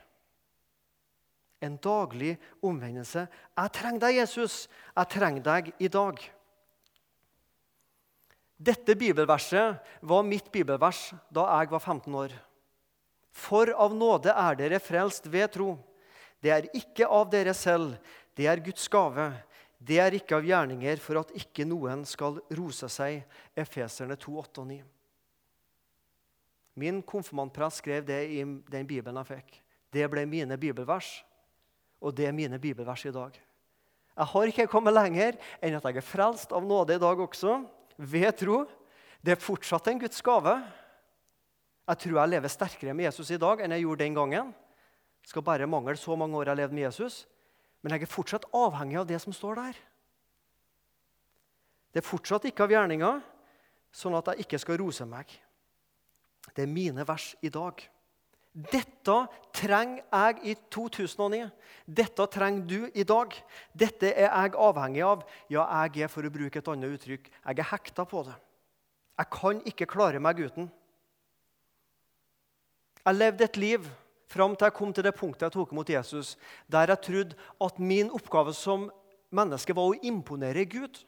En 1.67 1.75
daglig 1.81 2.35
omvendelse. 2.61 3.25
Jeg 3.27 3.73
trenger 3.73 4.03
deg, 4.05 4.19
Jesus. 4.21 4.57
Jeg 4.93 5.09
trenger 5.11 5.43
deg 5.43 5.71
i 5.81 5.89
dag. 5.91 6.21
Dette 8.57 8.95
bibelverset 8.97 9.81
var 10.01 10.23
mitt 10.25 10.47
bibelvers 10.53 11.09
da 11.33 11.47
jeg 11.57 11.71
var 11.73 11.81
15 11.81 12.15
år. 12.21 12.35
For 13.37 13.73
av 13.73 13.93
nåde 13.93 14.33
er 14.33 14.57
dere 14.57 14.79
frelst 14.81 15.27
ved 15.29 15.51
tro. 15.53 15.75
Det 16.41 16.53
er 16.53 16.69
ikke 16.77 17.09
av 17.09 17.27
dere 17.33 17.53
selv, 17.57 17.97
det 18.37 18.47
er 18.49 18.61
Guds 18.61 18.85
gave. 18.93 19.27
Det 19.77 19.99
er 20.01 20.15
ikke 20.17 20.39
av 20.39 20.45
gjerninger 20.45 21.01
for 21.01 21.21
at 21.21 21.33
ikke 21.37 21.65
noen 21.67 22.03
skal 22.09 22.39
rose 22.57 22.89
seg. 22.89 23.21
Efeserne 23.57 24.17
2, 24.17 24.33
8 24.41 24.63
og 24.63 24.69
9. 24.71 24.77
Min 26.77 27.01
konfirmantprest 27.05 27.81
skrev 27.81 28.05
det 28.05 28.19
i 28.33 28.41
den 28.43 28.89
bibelen 28.89 29.17
jeg 29.21 29.29
fikk. 29.31 29.59
Det 29.93 30.05
ble 30.11 30.25
mine 30.29 30.57
bibelvers, 30.61 31.23
og 32.01 32.13
det 32.17 32.27
er 32.29 32.35
mine 32.35 32.59
bibelvers 32.61 33.05
i 33.07 33.13
dag. 33.13 33.37
Jeg 34.17 34.29
har 34.33 34.49
ikke 34.49 34.69
kommet 34.69 34.95
lenger 34.97 35.37
enn 35.61 35.77
at 35.77 35.85
jeg 35.85 35.99
er 36.01 36.05
frelst 36.05 36.53
av 36.53 36.65
nåde 36.65 36.97
i 36.97 37.01
dag 37.01 37.19
også, 37.21 37.59
ved 37.97 38.29
tro. 38.37 38.63
Det 39.21 39.33
er 39.33 39.41
fortsatt 39.41 39.89
en 39.89 40.01
Guds 40.01 40.21
gave. 40.25 40.53
Jeg 41.87 42.01
tror 42.03 42.19
jeg 42.19 42.33
lever 42.33 42.51
sterkere 42.51 42.93
med 42.97 43.07
Jesus 43.07 43.29
i 43.33 43.41
dag 43.41 43.61
enn 43.61 43.73
jeg 43.73 43.85
gjorde 43.85 44.03
den 44.03 44.17
gangen. 44.17 44.53
Det 45.21 45.31
skal 45.31 45.45
bare 45.45 45.69
mangle 45.69 45.97
så 45.97 46.17
mange 46.17 46.37
år 46.37 46.49
jeg 46.49 46.53
har 46.53 46.61
levd 46.61 46.77
med 46.77 46.87
Jesus. 46.89 47.23
Men 47.81 47.95
jeg 47.95 48.07
er 48.07 48.11
fortsatt 48.11 48.47
avhengig 48.55 48.99
av 49.01 49.07
det 49.09 49.19
som 49.23 49.35
står 49.35 49.59
der. 49.59 49.81
Det 51.93 52.01
er 52.01 52.07
fortsatt 52.07 52.47
ikke 52.49 52.65
av 52.65 52.73
gjerninga, 52.73 53.11
sånn 53.93 54.17
at 54.17 54.33
jeg 54.33 54.45
ikke 54.45 54.59
skal 54.61 54.79
rose 54.81 55.05
meg. 55.09 55.29
Det 56.53 56.65
er 56.65 56.71
mine 56.71 57.05
vers 57.07 57.31
i 57.45 57.51
dag. 57.53 57.79
Dette 58.57 59.15
trenger 59.53 60.01
jeg 60.01 60.39
i 60.49 60.53
2009. 60.73 61.43
Dette 61.85 62.25
trenger 62.33 62.63
du 62.65 62.87
i 62.89 63.05
dag. 63.05 63.35
Dette 63.77 64.09
er 64.09 64.31
jeg 64.31 64.57
avhengig 64.57 65.03
av. 65.05 65.21
Ja, 65.53 65.67
jeg 65.85 66.07
er, 66.07 66.11
for 66.11 66.25
å 66.25 66.33
bruke 66.33 66.57
et 66.57 66.71
annet 66.73 66.97
uttrykk, 66.97 67.29
jeg 67.29 67.61
er 67.61 67.69
hekta 67.71 68.07
på 68.09 68.23
det. 68.25 68.33
Jeg 69.17 69.31
kan 69.33 69.61
ikke 69.69 69.89
klare 69.89 70.21
meg 70.21 70.41
uten. 70.41 70.71
Jeg 73.05 73.17
levde 73.17 73.45
et 73.45 73.61
liv 73.61 73.85
fram 74.27 74.55
til 74.55 74.67
jeg 74.67 74.75
kom 74.75 74.93
til 74.93 75.05
det 75.07 75.15
punktet 75.17 75.47
jeg 75.47 75.55
tok 75.55 75.73
imot 75.73 75.91
Jesus, 75.91 76.35
der 76.67 76.93
jeg 76.93 77.03
trodde 77.03 77.37
at 77.63 77.79
min 77.79 78.11
oppgave 78.13 78.53
som 78.55 78.89
menneske 79.33 79.75
var 79.75 79.91
å 79.91 79.99
imponere 80.07 80.65
Gud. 80.69 81.03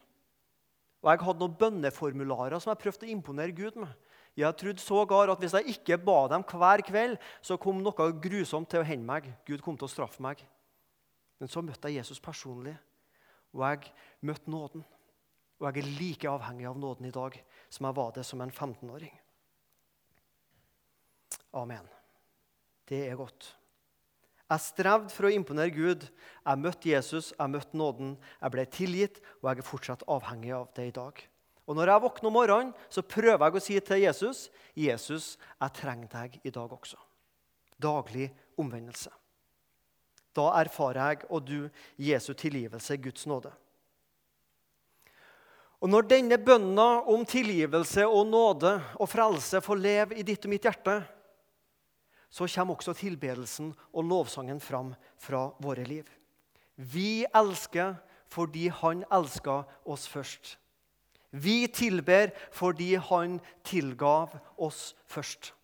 Og 1.00 1.10
Jeg 1.10 1.24
hadde 1.24 1.40
noen 1.40 1.56
bønneformularer 1.56 2.60
som 2.60 2.74
jeg 2.74 2.82
prøvde 2.82 3.06
å 3.08 3.12
imponere 3.12 3.56
Gud 3.56 3.78
med. 3.80 3.92
Jeg 4.36 4.56
trodde 4.56 4.82
sågar 4.82 5.32
at 5.32 5.40
hvis 5.42 5.56
jeg 5.56 5.74
ikke 5.74 5.98
ba 6.04 6.28
dem 6.30 6.44
hver 6.46 6.84
kveld, 6.86 7.16
så 7.42 7.58
kom 7.60 7.80
noe 7.82 8.10
grusomt 8.22 8.68
til 8.70 8.82
å 8.82 8.86
hende 8.86 9.08
meg. 9.08 9.28
Gud 9.48 9.64
kom 9.64 9.76
til 9.76 9.88
å 9.88 9.92
straffe 9.92 10.22
meg. 10.22 10.44
Men 11.40 11.48
så 11.48 11.64
møtte 11.64 11.88
jeg 11.88 12.02
Jesus 12.02 12.20
personlig, 12.20 12.76
og 13.56 13.64
jeg 13.64 13.92
møtte 14.28 14.52
nåden. 14.52 14.84
Og 15.60 15.68
jeg 15.68 15.82
er 15.82 15.94
like 15.98 16.28
avhengig 16.28 16.68
av 16.68 16.78
nåden 16.80 17.08
i 17.08 17.14
dag 17.14 17.36
som 17.68 17.88
jeg 17.88 17.96
var 17.96 18.12
det 18.16 18.24
som 18.28 18.40
en 18.44 18.52
15-åring. 18.52 19.16
Amen. 21.56 21.88
Det 22.90 23.04
er 23.06 23.18
godt. 23.18 23.52
Jeg 24.50 24.62
strevde 24.64 25.14
for 25.14 25.28
å 25.28 25.30
imponere 25.30 25.70
Gud. 25.70 26.08
Jeg 26.42 26.58
møtte 26.58 26.90
Jesus, 26.90 27.30
jeg 27.36 27.52
møtte 27.52 27.78
nåden. 27.78 28.16
Jeg 28.40 28.50
ble 28.50 28.64
tilgitt, 28.66 29.20
og 29.38 29.52
jeg 29.52 29.62
er 29.62 29.68
fortsatt 29.68 30.02
avhengig 30.10 30.50
av 30.56 30.66
det 30.74 30.88
i 30.88 30.96
dag. 30.96 31.22
Og 31.70 31.76
Når 31.78 31.92
jeg 31.92 32.02
våkner 32.02 32.26
om 32.26 32.34
morgenen, 32.34 32.72
så 32.90 33.06
prøver 33.06 33.46
jeg 33.46 33.54
å 33.54 33.62
si 33.62 33.78
til 33.78 34.02
Jesus 34.02 34.48
Jesus, 34.74 35.38
jeg 35.60 35.74
trenger 35.78 36.08
deg 36.10 36.40
i 36.42 36.50
dag 36.50 36.72
også. 36.72 36.98
Daglig 37.78 38.26
omvendelse. 38.58 39.12
Da 40.34 40.48
erfarer 40.58 41.12
jeg 41.12 41.28
og 41.30 41.46
du 41.46 41.70
Jesu 41.98 42.32
tilgivelse, 42.34 42.96
Guds 42.96 43.26
nåde. 43.26 43.52
Og 45.80 45.88
Når 45.88 46.10
denne 46.10 46.36
bønna 46.42 47.06
om 47.08 47.22
tilgivelse 47.24 48.02
og 48.06 48.26
nåde 48.26 48.74
og 48.98 49.08
frelse 49.08 49.62
får 49.62 49.80
leve 49.80 50.18
i 50.18 50.26
ditt 50.26 50.44
og 50.44 50.52
mitt 50.52 50.66
hjerte, 50.66 50.98
så 52.30 52.46
kommer 52.46 52.78
også 52.78 52.94
tilbedelsen 52.94 53.74
og 53.92 54.04
lovsangen 54.04 54.60
fram 54.60 54.94
fra 55.18 55.50
våre 55.58 55.84
liv. 55.84 56.06
Vi 56.76 57.26
elsker 57.34 57.96
fordi 58.30 58.68
Han 58.68 59.04
elska 59.12 59.62
oss 59.84 60.08
først. 60.08 60.56
Vi 61.30 61.66
tilber 61.66 62.30
fordi 62.52 62.94
Han 62.94 63.40
tilgav 63.64 64.38
oss 64.56 64.94
først. 65.06 65.54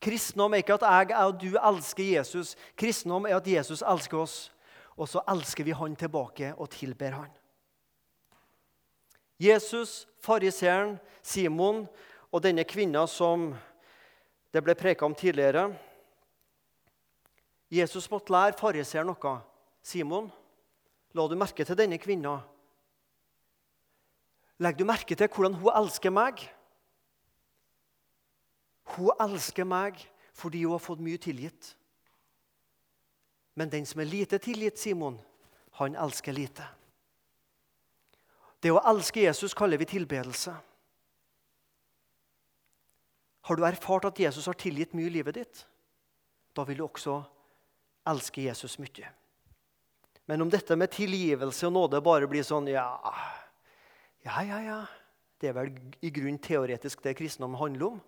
Kristendom 0.00 0.52
er 0.52 0.62
ikke 0.62 0.76
at 0.76 1.10
jeg 1.10 1.16
og 1.24 1.40
du 1.40 1.56
elsker 1.56 2.04
Jesus. 2.04 2.56
Kristendom 2.76 3.26
er 3.26 3.36
at 3.36 3.46
Jesus 3.46 3.82
elsker 3.82 4.18
oss, 4.18 4.52
og 4.96 5.08
så 5.08 5.22
elsker 5.28 5.64
vi 5.64 5.72
Han 5.72 5.96
tilbake 5.96 6.54
og 6.54 6.70
tilber 6.70 7.10
Han. 7.10 7.30
Jesus, 9.40 10.06
fariseeren, 10.20 10.98
Simon 11.22 11.88
og 12.32 12.42
denne 12.42 12.64
kvinna 12.64 13.06
som 13.06 13.54
det 14.54 14.62
ble 14.62 14.76
preka 14.78 15.02
om 15.06 15.14
tidligere. 15.18 15.66
Jesus 17.74 18.06
måtte 18.10 18.30
lære 18.30 18.54
fariseeren 18.54 19.10
noe. 19.10 19.32
Simon, 19.82 20.28
la 21.12 21.24
du 21.26 21.34
merke 21.34 21.66
til 21.66 21.78
denne 21.78 21.98
kvinna? 21.98 22.36
Legger 24.62 24.78
du 24.78 24.86
merke 24.86 25.16
til 25.18 25.28
hvordan 25.28 25.58
hun 25.58 25.74
elsker 25.74 26.14
meg? 26.14 26.44
Hun 28.94 29.10
elsker 29.26 29.66
meg 29.66 29.98
fordi 30.34 30.62
hun 30.64 30.76
har 30.76 30.82
fått 30.82 31.02
mye 31.02 31.18
tilgitt. 31.18 31.74
Men 33.58 33.70
den 33.70 33.86
som 33.86 34.00
er 34.02 34.10
lite 34.10 34.38
tilgitt, 34.42 34.78
Simon, 34.78 35.18
han 35.78 35.98
elsker 35.98 36.34
lite. 36.34 36.66
Det 38.62 38.70
å 38.70 38.82
elske 38.90 39.26
Jesus 39.26 39.54
kaller 39.54 39.78
vi 39.78 39.90
tilbedelse. 39.90 40.54
Har 43.44 43.56
du 43.56 43.64
erfart 43.66 44.06
at 44.08 44.20
Jesus 44.20 44.46
har 44.48 44.56
tilgitt 44.56 44.94
mye 44.96 45.10
i 45.10 45.16
livet 45.18 45.36
ditt? 45.36 45.64
Da 46.56 46.64
vil 46.64 46.78
du 46.80 46.86
også 46.86 47.18
elske 48.08 48.46
Jesus 48.46 48.78
mye. 48.80 49.10
Men 50.24 50.40
om 50.40 50.50
dette 50.52 50.76
med 50.80 50.92
tilgivelse 50.94 51.68
og 51.68 51.74
nåde 51.74 52.00
bare 52.04 52.28
blir 52.30 52.44
sånn 52.46 52.70
ja, 52.72 52.86
ja, 54.24 54.44
ja, 54.48 54.60
ja. 54.64 54.78
Det 55.36 55.50
er 55.50 55.56
vel 55.58 55.74
i 56.00 56.08
grunn 56.14 56.38
teoretisk 56.40 57.02
det 57.04 57.16
kristendom 57.18 57.58
handler 57.60 57.90
om. 57.90 57.98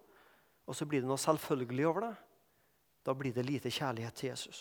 Og 0.66 0.76
så 0.78 0.86
blir 0.88 1.02
det 1.02 1.10
noe 1.10 1.20
selvfølgelig 1.20 1.88
over 1.90 2.06
det. 2.06 2.14
Da 3.04 3.14
blir 3.14 3.34
det 3.36 3.44
lite 3.44 3.70
kjærlighet 3.70 4.16
til 4.16 4.30
Jesus. 4.30 4.60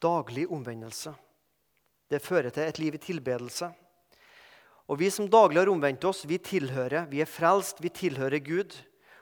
Daglig 0.00 0.46
omvendelse. 0.48 1.12
Det 2.08 2.22
fører 2.24 2.50
til 2.54 2.64
et 2.64 2.80
liv 2.80 2.96
i 2.96 3.02
tilbedelse. 3.02 3.68
Og 4.88 4.96
vi 5.02 5.10
som 5.12 5.28
daglig 5.28 5.60
har 5.60 5.70
omvendt 5.70 6.04
oss, 6.08 6.24
vi 6.24 6.38
tilhører, 6.40 7.06
vi 7.10 7.20
er 7.20 7.28
frelst, 7.28 7.82
vi 7.84 7.92
tilhører 7.92 8.40
Gud. 8.40 8.72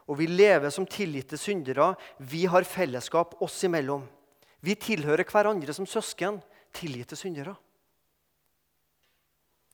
Og 0.06 0.20
vi 0.20 0.28
lever 0.30 0.70
som 0.70 0.86
tilgitte 0.86 1.34
syndere. 1.38 1.94
Vi 2.22 2.44
har 2.46 2.66
fellesskap 2.66 3.34
oss 3.42 3.58
imellom. 3.66 4.04
Vi 4.62 4.76
tilhører 4.78 5.26
hverandre 5.26 5.74
som 5.74 5.86
søsken, 5.86 6.38
tilgitte 6.74 7.18
syndere. 7.18 7.56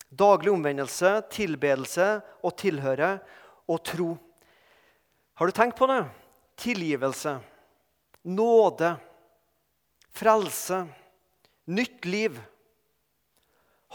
Daglig 0.08 0.52
omvendelse, 0.52 1.18
tilbedelse 1.32 2.08
og 2.44 2.56
tilhøre 2.60 3.14
og 3.68 3.84
tro. 3.84 4.10
Har 5.36 5.48
du 5.48 5.56
tenkt 5.56 5.76
på 5.78 5.88
det? 5.88 6.02
Tilgivelse, 6.60 7.38
nåde, 8.28 8.94
frelse, 10.12 10.82
nytt 11.72 12.04
liv. 12.08 12.36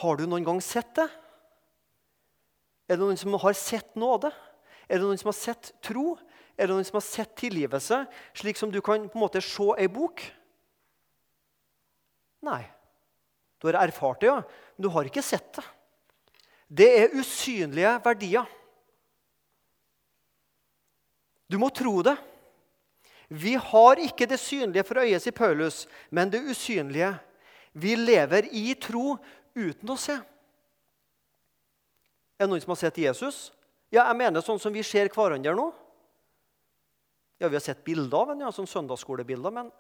Har 0.02 0.18
du 0.18 0.26
noen 0.26 0.46
gang 0.46 0.62
sett 0.62 0.94
det? 0.98 1.10
Er 2.88 2.96
det 2.96 3.04
noen 3.04 3.20
som 3.20 3.36
har 3.36 3.56
sett 3.58 3.96
nåde? 4.00 4.32
Er 4.88 5.00
det 5.00 5.04
noen 5.04 5.20
som 5.20 5.30
har 5.30 5.38
sett 5.38 5.74
tro? 5.84 6.16
Er 6.58 6.68
det 6.68 6.74
noen 6.74 6.88
som 6.88 6.98
har 6.98 7.06
sett 7.06 7.36
tilgivelse, 7.38 8.02
slik 8.38 8.58
som 8.58 8.72
du 8.74 8.80
kan 8.82 9.10
på 9.12 9.20
en 9.20 9.26
måte 9.26 9.44
se 9.44 9.68
ei 9.78 9.90
bok? 9.92 10.24
Nei. 12.48 12.64
Du 13.60 13.68
har 13.68 13.80
erfart 13.82 14.22
det, 14.22 14.30
ja, 14.30 14.40
men 14.42 14.86
du 14.86 14.90
har 14.94 15.08
ikke 15.10 15.26
sett 15.26 15.50
det. 15.58 15.66
Det 16.68 16.88
er 17.02 17.16
usynlige 17.16 17.94
verdier. 18.04 18.48
Du 21.48 21.58
må 21.60 21.70
tro 21.72 22.02
det. 22.06 22.18
Vi 23.28 23.56
har 23.60 24.00
ikke 24.00 24.28
det 24.30 24.40
synlige 24.40 24.86
for 24.88 25.02
øyet, 25.02 25.24
sier 25.24 25.36
Paulus, 25.36 25.86
men 26.12 26.32
det 26.32 26.44
usynlige. 26.48 27.14
Vi 27.74 27.96
lever 27.96 28.48
i 28.56 28.72
tro 28.80 29.18
uten 29.58 29.92
å 29.92 29.98
se. 30.00 30.16
Er 32.38 32.46
det 32.46 32.52
noen 32.52 32.62
som 32.62 32.74
har 32.76 32.82
sett 32.82 33.00
Jesus? 33.02 33.50
Ja, 33.90 34.06
jeg 34.06 34.20
mener 34.20 34.44
sånn 34.46 34.62
som 34.62 34.74
vi 34.76 34.84
ser 34.86 35.10
hverandre 35.14 35.56
nå. 35.58 35.72
Ja, 37.42 37.50
Vi 37.50 37.56
har 37.56 37.64
sett 37.64 37.84
bilder 37.86 38.18
av 38.18 38.32
ham, 38.34 38.42
ja, 38.42 38.52
sånn 38.54 38.70
søndagsskolebilder. 38.70 39.54
Men 39.54 39.72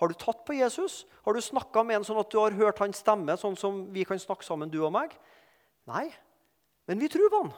har 0.00 0.08
du 0.08 0.14
tatt 0.18 0.44
på 0.44 0.56
Jesus? 0.56 1.04
Har 1.24 1.34
du 1.34 1.40
snakka 1.40 1.84
med 1.84 2.00
ham 2.00 2.06
sånn 2.06 2.20
at 2.20 2.30
du 2.32 2.38
har 2.40 2.56
hørt 2.56 2.80
hans 2.82 3.00
stemme, 3.00 3.36
sånn 3.40 3.56
som 3.56 3.84
vi 3.92 4.04
kan 4.04 4.20
snakke 4.20 4.44
sammen, 4.44 4.72
du 4.72 4.80
og 4.84 4.92
meg? 4.92 5.14
Nei, 5.88 6.08
men 6.88 7.00
vi 7.00 7.08
tror 7.12 7.30
på 7.32 7.42
han. 7.44 7.52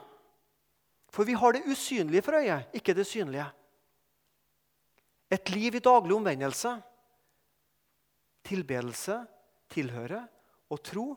For 1.11 1.27
vi 1.27 1.35
har 1.39 1.55
det 1.55 1.65
usynlige 1.67 2.23
for 2.25 2.39
øyet, 2.39 2.67
ikke 2.75 2.95
det 2.95 3.07
synlige. 3.07 3.47
Et 5.31 5.49
liv 5.51 5.75
i 5.75 5.83
daglig 5.83 6.15
omvendelse, 6.15 6.71
tilbedelse, 8.47 9.17
tilhøre 9.71 10.21
og 10.71 10.83
tro 10.83 11.07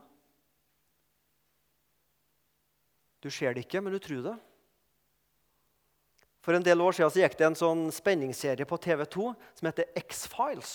Du 3.21 3.29
ser 3.33 3.55
det 3.55 3.67
ikke, 3.67 3.83
men 3.85 3.93
du 3.93 4.01
tror 4.03 4.23
det. 4.25 4.37
For 6.41 6.57
en 6.57 6.65
del 6.65 6.81
år 6.81 6.97
siden 6.97 7.13
så 7.13 7.21
gikk 7.21 7.37
det 7.37 7.47
en 7.51 7.59
sånn 7.59 7.83
spenningsserie 7.93 8.65
på 8.69 8.79
TV2 8.81 9.27
som 9.59 9.69
heter 9.69 9.91
X-Files. 10.01 10.73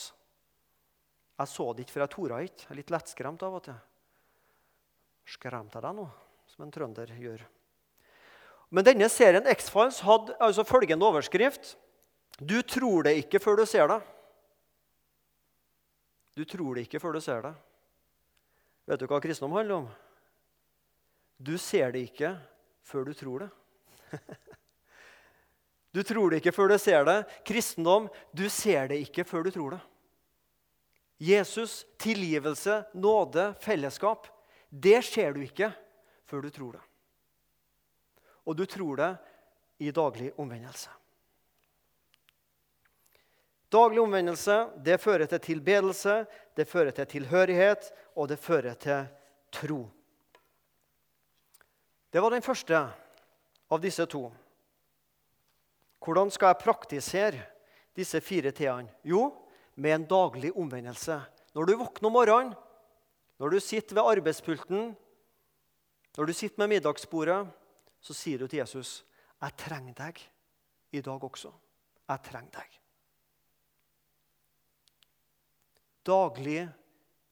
Jeg 1.35 1.51
så 1.51 1.65
det 1.73 1.83
ikke, 1.83 1.95
for 1.95 2.03
jeg 2.05 2.13
torde 2.13 2.43
ikke. 2.45 2.67
Jeg 2.67 2.71
er 2.71 2.79
litt 2.79 2.93
lettskremt 2.93 3.43
av 3.43 3.57
og 3.57 3.65
til. 3.65 3.79
Skremt 5.35 5.73
jeg 5.73 5.83
deg 5.83 5.97
nå, 5.97 6.05
som 6.53 6.67
en 6.67 6.73
trønder 6.73 7.11
gjør? 7.17 7.41
Men 8.69 8.85
denne 8.85 9.09
serien 9.09 9.49
X-Files 9.55 10.03
hadde 10.05 10.37
altså 10.43 10.65
følgende 10.67 11.09
overskrift. 11.09 11.73
Du 12.37 12.59
tror 12.61 13.07
det 13.07 13.17
ikke 13.23 13.41
før 13.41 13.61
du 13.61 13.65
ser 13.69 13.89
det. 13.89 13.99
Du 16.35 16.43
tror 16.45 16.75
det 16.75 16.85
ikke 16.85 16.99
før 17.01 17.15
du 17.15 17.23
ser 17.23 17.41
det. 17.45 17.53
Vet 18.85 19.01
du 19.01 19.07
hva 19.09 19.21
kristendom 19.23 19.55
handler 19.57 19.81
om? 19.81 19.85
Du 21.37 21.57
ser 21.57 21.91
det 21.91 22.05
ikke 22.07 22.35
før 22.85 23.09
du 23.09 23.13
tror 23.13 23.45
det. 23.45 23.51
Du 25.95 26.01
tror 26.03 26.27
det 26.27 26.41
ikke 26.41 26.51
før 26.51 26.73
du 26.73 26.75
ser 26.75 27.05
det. 27.07 27.21
Kristendom, 27.47 28.09
du 28.35 28.49
ser 28.51 28.89
det 28.91 28.97
ikke 28.99 29.23
før 29.23 29.45
du 29.47 29.51
tror 29.55 29.77
det. 29.77 29.79
Jesus, 31.23 31.85
tilgivelse, 31.95 32.81
nåde, 32.91 33.53
fellesskap, 33.63 34.27
det 34.67 34.99
ser 35.07 35.31
du 35.31 35.39
ikke 35.45 35.69
før 36.27 36.43
du 36.43 36.49
tror 36.51 36.75
det. 36.75 36.83
Og 38.43 38.59
du 38.59 38.65
tror 38.67 38.99
det 38.99 39.09
i 39.87 39.95
daglig 39.95 40.33
omvendelse. 40.35 40.91
Daglig 43.71 44.03
omvendelse 44.03 44.59
det 44.83 44.99
fører 45.01 45.31
til 45.31 45.39
tilbedelse, 45.47 46.25
det 46.55 46.67
fører 46.67 46.91
til 46.91 47.07
tilhørighet, 47.15 47.87
og 48.15 48.27
det 48.27 48.39
fører 48.39 48.75
til 48.75 49.07
tro. 49.51 49.85
Det 52.15 52.21
var 52.23 52.31
den 52.31 52.43
første 52.45 52.77
av 53.67 53.81
disse 53.83 54.05
to. 54.07 54.29
Hvordan 55.99 56.29
skal 56.31 56.53
jeg 56.53 56.61
praktisere 56.61 57.41
disse 57.91 58.21
fire 58.23 58.53
t-ene? 58.55 58.87
Jo, 59.03 59.33
med 59.75 59.91
en 59.91 60.05
daglig 60.07 60.53
omvendelse. 60.55 61.17
Når 61.51 61.67
du 61.67 61.73
våkner 61.81 62.07
om 62.07 62.15
morgenen, 62.15 62.53
når 63.35 63.51
du 63.51 63.59
sitter 63.59 63.97
ved 63.97 64.07
arbeidspulten, 64.13 64.93
når 66.15 66.31
du 66.31 66.31
sitter 66.31 66.61
med 66.63 66.77
middagsbordet, 66.77 67.41
så 67.99 68.15
sier 68.15 68.39
du 68.39 68.47
til 68.47 68.61
Jesus, 68.63 69.03
'Jeg 69.41 69.57
trenger 69.57 69.93
deg 69.93 70.21
i 70.91 71.01
dag 71.01 71.23
også. 71.23 71.51
Jeg 72.07 72.23
trenger 72.23 72.51
deg.' 72.61 72.79
Daglig 76.05 76.69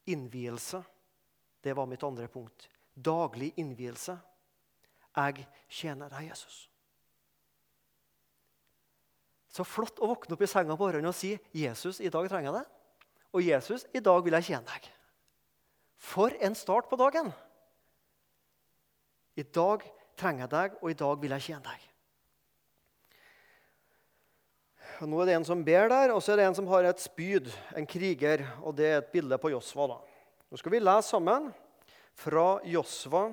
innvielse. 0.07 0.83
Det 1.63 1.73
var 1.73 1.85
mitt 1.85 2.03
andre 2.03 2.27
punkt. 2.27 2.67
Daglig 2.93 3.53
innvielse. 3.55 4.19
'Jeg 5.15 5.47
tjener 5.69 6.09
deg, 6.09 6.31
Jesus'. 6.31 6.67
Så 9.53 9.63
flott 9.63 9.99
å 10.01 10.09
våkne 10.09 10.33
opp 10.33 10.41
i 10.41 10.49
senga 10.49 10.73
på 10.73 10.81
morgenen 10.81 11.11
og 11.11 11.15
si 11.15 11.37
'Jesus, 11.53 11.99
i 11.99 12.09
dag 12.09 12.29
trenger 12.29 12.51
jeg 12.51 12.61
deg'. 12.61 12.71
Og 13.33 13.41
'Jesus, 13.41 13.85
i 13.93 13.99
dag 13.99 14.23
vil 14.23 14.33
jeg 14.33 14.43
tjene 14.43 14.65
deg'. 14.65 14.89
For 15.97 16.33
en 16.41 16.55
start 16.55 16.89
på 16.89 16.97
dagen! 16.97 17.31
I 19.35 19.43
dag 19.43 19.85
trenger 20.17 20.43
jeg 20.43 20.49
deg, 20.49 20.77
og 20.81 20.91
i 20.91 20.97
dag 20.97 21.21
vil 21.21 21.31
jeg 21.31 21.41
tjene 21.41 21.63
deg. 21.63 21.89
Og 25.01 25.09
nå 25.09 25.21
er 25.21 25.25
det 25.25 25.37
en 25.37 25.45
som 25.45 25.63
ber 25.65 25.89
der, 25.89 26.11
og 26.13 26.21
så 26.21 26.33
er 26.33 26.37
det 26.37 26.45
en 26.47 26.55
som 26.55 26.67
har 26.69 26.85
et 26.85 27.01
spyd, 27.01 27.49
en 27.75 27.87
kriger. 27.89 28.45
og 28.61 28.75
Det 28.75 28.85
er 28.85 28.97
et 29.01 29.11
bilde 29.11 29.37
på 29.37 29.49
Josva. 29.49 29.99
Nå 30.49 30.57
skal 30.57 30.71
vi 30.71 30.79
lese 30.83 31.09
sammen 31.09 31.49
fra 32.13 32.61
Josva 32.63 33.31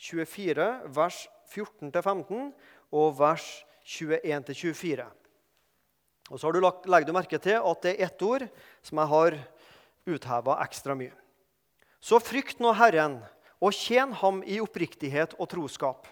24, 0.00 0.68
vers 0.94 1.20
14-15 1.52 2.50
og 2.94 3.18
vers 3.18 3.46
21-24. 3.84 5.06
Og 6.32 6.40
så 6.40 6.46
har 6.46 6.56
du 6.56 6.62
lagt, 6.64 6.88
legger 6.88 7.10
du 7.10 7.16
merke 7.16 7.40
til 7.42 7.60
at 7.60 7.84
det 7.84 7.94
er 7.94 8.06
ett 8.08 8.24
ord 8.24 8.46
som 8.84 9.00
jeg 9.00 9.12
har 9.12 9.36
utheva 10.08 10.58
ekstra 10.64 10.96
mye. 10.96 11.12
Så 12.00 12.20
frykt 12.20 12.60
nå 12.60 12.72
Herren, 12.76 13.20
og 13.64 13.72
tjen 13.72 14.12
ham 14.20 14.42
i 14.44 14.58
oppriktighet 14.60 15.36
og 15.38 15.48
troskap. 15.52 16.08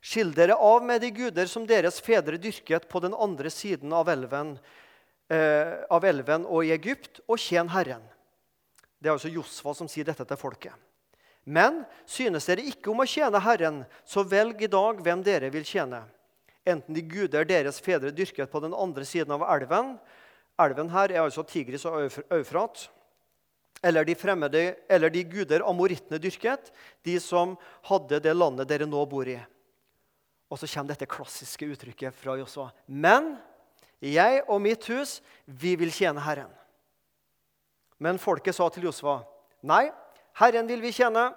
Skill 0.00 0.32
dere 0.32 0.56
av 0.56 0.84
med 0.84 1.02
de 1.04 1.10
guder 1.12 1.48
som 1.50 1.66
deres 1.68 1.98
fedre 2.00 2.38
dyrket 2.40 2.86
på 2.88 3.02
den 3.04 3.12
andre 3.12 3.52
siden 3.52 3.92
av 3.92 4.08
elven, 4.08 4.54
eh, 5.28 5.84
av 5.92 6.04
elven 6.04 6.46
og 6.46 6.64
i 6.64 6.72
Egypt, 6.72 7.20
og 7.28 7.36
tjen 7.36 7.68
Herren. 7.68 8.06
Det 9.00 9.08
er 9.08 9.16
altså 9.16 9.32
Josfa 9.32 9.74
som 9.76 9.88
sier 9.88 10.08
dette 10.08 10.24
til 10.24 10.40
folket. 10.40 10.72
Men 11.50 11.82
synes 12.06 12.46
dere 12.46 12.62
ikke 12.70 12.92
om 12.92 13.02
å 13.02 13.08
tjene 13.10 13.42
Herren, 13.42 13.82
så 14.06 14.22
velg 14.22 14.62
i 14.62 14.70
dag 14.70 15.00
hvem 15.02 15.24
dere 15.26 15.50
vil 15.50 15.66
tjene. 15.66 16.04
Enten 16.68 16.94
de 16.94 17.02
guder 17.02 17.48
deres 17.48 17.80
fedre 17.82 18.12
dyrket 18.14 18.50
på 18.52 18.60
den 18.62 18.76
andre 18.76 19.06
siden 19.08 19.34
av 19.34 19.46
elven 19.48 19.96
Elven 20.60 20.90
her 20.92 21.12
er 21.14 21.22
altså 21.22 21.44
Tigris 21.46 21.86
og 21.88 22.10
Eufrat. 22.34 22.88
Eller 23.80 24.04
de, 24.04 24.12
fremmede, 24.18 24.74
eller 24.92 25.12
de 25.12 25.22
guder 25.24 25.64
amorittene 25.64 26.18
dyrket, 26.20 26.68
de 27.06 27.14
som 27.22 27.54
hadde 27.88 28.18
det 28.20 28.34
landet 28.36 28.68
dere 28.68 28.88
nå 28.88 29.00
bor 29.08 29.28
i. 29.28 29.38
Og 30.52 30.60
så 30.60 30.68
kommer 30.68 30.92
dette 30.92 31.08
klassiske 31.08 31.64
uttrykket 31.64 32.12
fra 32.12 32.34
Josua. 32.36 32.68
Men 32.84 33.38
jeg 34.04 34.42
og 34.48 34.60
mitt 34.60 34.84
hus, 34.92 35.20
vi 35.46 35.72
vil 35.80 35.92
tjene 35.94 36.20
Herren. 36.20 36.52
Men 38.00 38.20
folket 38.20 38.56
sa 38.56 38.68
til 38.72 38.88
Josua, 38.88 39.22
nei, 39.64 39.86
Herren 40.38 40.68
vil 40.70 40.82
vi 40.84 40.92
tjene. 40.94 41.30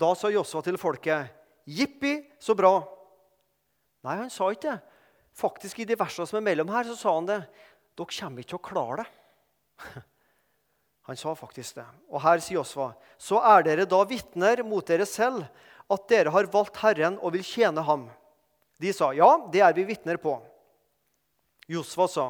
Da 0.00 0.12
sa 0.16 0.30
Josua 0.32 0.62
til 0.64 0.78
folket, 0.80 1.32
jippi, 1.68 2.14
så 2.40 2.56
bra. 2.56 2.78
Nei, 4.06 4.16
han 4.22 4.30
sa 4.32 4.48
ikke 4.52 4.68
det. 4.70 4.78
Faktisk 5.36 5.80
I 5.80 5.86
de 5.88 5.96
versene 5.98 6.28
som 6.28 6.38
er 6.40 6.44
mellom 6.44 6.70
her, 6.72 6.88
så 6.88 6.96
sa 6.98 7.14
han 7.16 7.28
det. 7.28 7.40
Dere 7.96 8.16
kommer 8.16 8.42
ikke 8.42 8.52
til 8.54 8.60
å 8.60 8.64
klare 8.70 9.02
det. 9.02 9.10
Han 11.08 11.16
sa 11.18 11.32
faktisk 11.34 11.74
det. 11.80 11.86
Og 12.12 12.20
her 12.22 12.38
sier 12.38 12.60
Josva, 12.60 12.92
så 13.18 13.40
er 13.42 13.64
dere 13.66 13.86
da 13.88 13.98
vitner 14.06 14.60
mot 14.62 14.86
dere 14.86 15.06
selv 15.08 15.42
at 15.90 16.04
dere 16.12 16.30
har 16.30 16.46
valgt 16.52 16.76
Herren 16.84 17.16
og 17.18 17.32
vil 17.34 17.42
tjene 17.42 17.82
ham. 17.82 18.04
De 18.78 18.92
sa, 18.94 19.08
ja, 19.16 19.26
det 19.50 19.64
er 19.64 19.74
vi 19.74 19.88
vitner 19.88 20.20
på. 20.22 20.36
Josva 21.66 22.06
sa, 22.06 22.28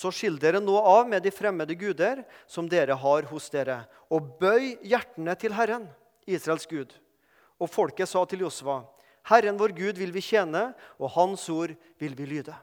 så 0.00 0.08
skill 0.14 0.38
dere 0.40 0.62
nå 0.64 0.78
av 0.80 1.08
med 1.08 1.20
de 1.24 1.32
fremmede 1.34 1.76
guder 1.76 2.22
som 2.48 2.68
dere 2.70 2.96
har 2.96 3.26
hos 3.28 3.50
dere, 3.52 3.82
og 4.08 4.38
bøy 4.40 4.78
hjertene 4.86 5.34
til 5.36 5.52
Herren, 5.52 5.84
Israels 6.24 6.64
Gud. 6.70 6.94
Og 7.60 7.68
folket 7.68 8.08
sa 8.08 8.22
til 8.24 8.46
Josva, 8.46 8.80
Herren 9.28 9.58
vår 9.60 9.74
Gud 9.76 10.00
vil 10.00 10.14
vi 10.14 10.24
tjene, 10.24 10.70
og 10.96 11.12
Hans 11.18 11.44
ord 11.52 11.74
vil 12.00 12.16
vi 12.16 12.28
lyde. 12.30 12.56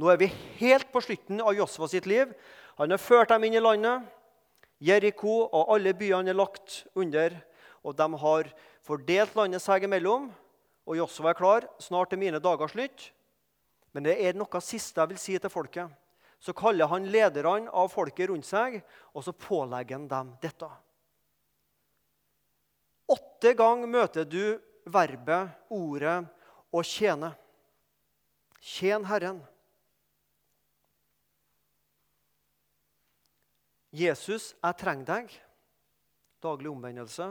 Nå 0.00 0.08
er 0.08 0.22
vi 0.22 0.30
helt 0.62 0.88
på 0.92 1.02
slutten 1.04 1.42
av 1.44 1.52
Josva 1.52 1.90
sitt 1.92 2.08
liv. 2.08 2.32
Han 2.80 2.94
har 2.94 3.02
ført 3.02 3.28
dem 3.34 3.44
inn 3.44 3.58
i 3.58 3.62
landet. 3.62 4.08
Jeriko 4.82 5.42
og 5.44 5.74
alle 5.76 5.92
byene 5.94 6.32
er 6.32 6.38
lagt 6.38 6.86
under, 6.98 7.36
og 7.84 7.94
de 7.98 8.08
har 8.24 8.48
fordelt 8.86 9.36
landet 9.36 9.62
seg 9.62 9.84
imellom. 9.84 10.30
Og 10.88 10.96
Josva 10.96 11.30
er 11.30 11.38
klar. 11.38 11.68
Snart 11.78 12.16
er 12.16 12.22
mine 12.24 12.40
dager 12.42 12.72
slutt. 12.72 13.10
Men 13.92 14.08
det 14.08 14.16
er 14.24 14.38
noe 14.38 14.64
siste 14.64 14.98
jeg 14.98 15.12
vil 15.12 15.20
si 15.20 15.36
til 15.36 15.52
folket. 15.52 15.92
Så 16.42 16.52
kaller 16.58 16.90
han 16.90 17.06
lederne 17.06 17.70
av 17.70 17.92
folket 17.92 18.26
rundt 18.32 18.48
seg, 18.48 18.80
og 19.14 19.22
så 19.22 19.30
pålegger 19.30 20.00
han 20.00 20.08
dem 20.10 20.32
dette. 20.42 20.66
Åtte 23.12 23.52
ganger 23.54 23.90
møter 23.90 24.26
du 24.26 24.58
verbet, 24.90 25.52
ordet, 25.70 26.24
å 26.72 26.82
tjene. 26.82 27.30
Tjen 28.62 29.06
Herren. 29.06 29.38
Jesus, 33.92 34.54
jeg 34.56 34.78
trenger 34.80 35.10
deg. 35.12 35.38
Daglig 36.42 36.70
omvendelse. 36.72 37.28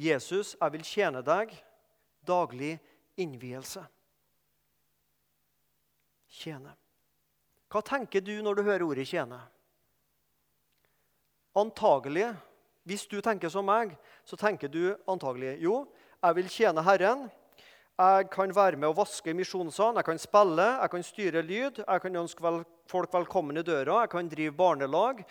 Jesus, 0.00 0.54
jeg 0.56 0.74
vil 0.74 0.86
tjene 0.88 1.22
deg. 1.22 1.52
Daglig 2.26 2.78
innvielse. 3.20 3.84
Tjene. 6.40 6.79
Hva 7.70 7.82
tenker 7.86 8.22
du 8.26 8.34
når 8.42 8.58
du 8.58 8.62
hører 8.66 8.82
ordet 8.82 9.06
'tjene'? 9.06 9.38
Antagelig, 11.54 12.32
hvis 12.86 13.06
du 13.06 13.20
tenker 13.20 13.48
som 13.48 13.66
meg, 13.66 13.96
så 14.24 14.36
tenker 14.36 14.68
du 14.68 14.96
antagelig 15.06 15.58
jo, 15.62 15.86
jeg 16.22 16.36
vil 16.36 16.48
tjene 16.48 16.82
Herren. 16.82 17.30
Jeg 18.00 18.30
kan 18.32 18.52
være 18.56 18.78
med 18.80 18.88
å 18.88 18.96
vaske 18.96 19.30
i 19.30 19.36
misjonssalen, 19.36 19.98
jeg 20.00 20.08
kan 20.08 20.18
spille, 20.18 20.66
jeg 20.80 20.90
kan 20.90 21.02
styre 21.04 21.42
lyd. 21.44 21.82
Jeg 21.84 22.00
kan 22.00 22.16
ønske 22.16 22.42
vel, 22.42 22.62
folk 22.88 23.12
velkommen 23.12 23.60
i 23.60 23.64
døra, 23.66 24.02
jeg 24.02 24.12
kan 24.14 24.28
drive 24.28 24.56
barnelag. 24.56 25.24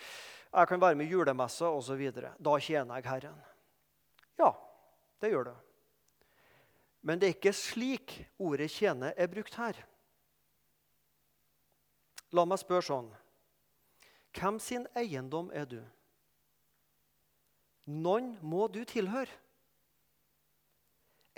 Jeg 0.53 0.67
kan 0.69 0.81
være 0.81 0.95
med 0.95 1.07
i 1.07 1.09
julemessa 1.09 1.69
osv. 1.69 2.03
Da 2.13 2.57
tjener 2.61 2.99
jeg 2.99 3.09
Herren. 3.09 3.39
Ja, 4.37 4.53
det 5.21 5.31
gjør 5.33 5.49
det. 5.49 5.55
Men 7.01 7.19
det 7.19 7.27
er 7.27 7.37
ikke 7.37 7.53
slik 7.53 8.19
ordet 8.37 8.69
'tjene' 8.69 9.13
er 9.17 9.27
brukt 9.27 9.55
her. 9.55 9.75
La 12.35 12.45
meg 12.45 12.61
spørre 12.61 12.85
sånn 12.85 13.09
Hvem 14.37 14.59
sin 14.61 14.85
eiendom 14.97 15.49
er 15.55 15.65
du? 15.69 15.79
Noen 17.89 18.35
må 18.45 18.67
du 18.69 18.83
tilhøre. 18.85 19.31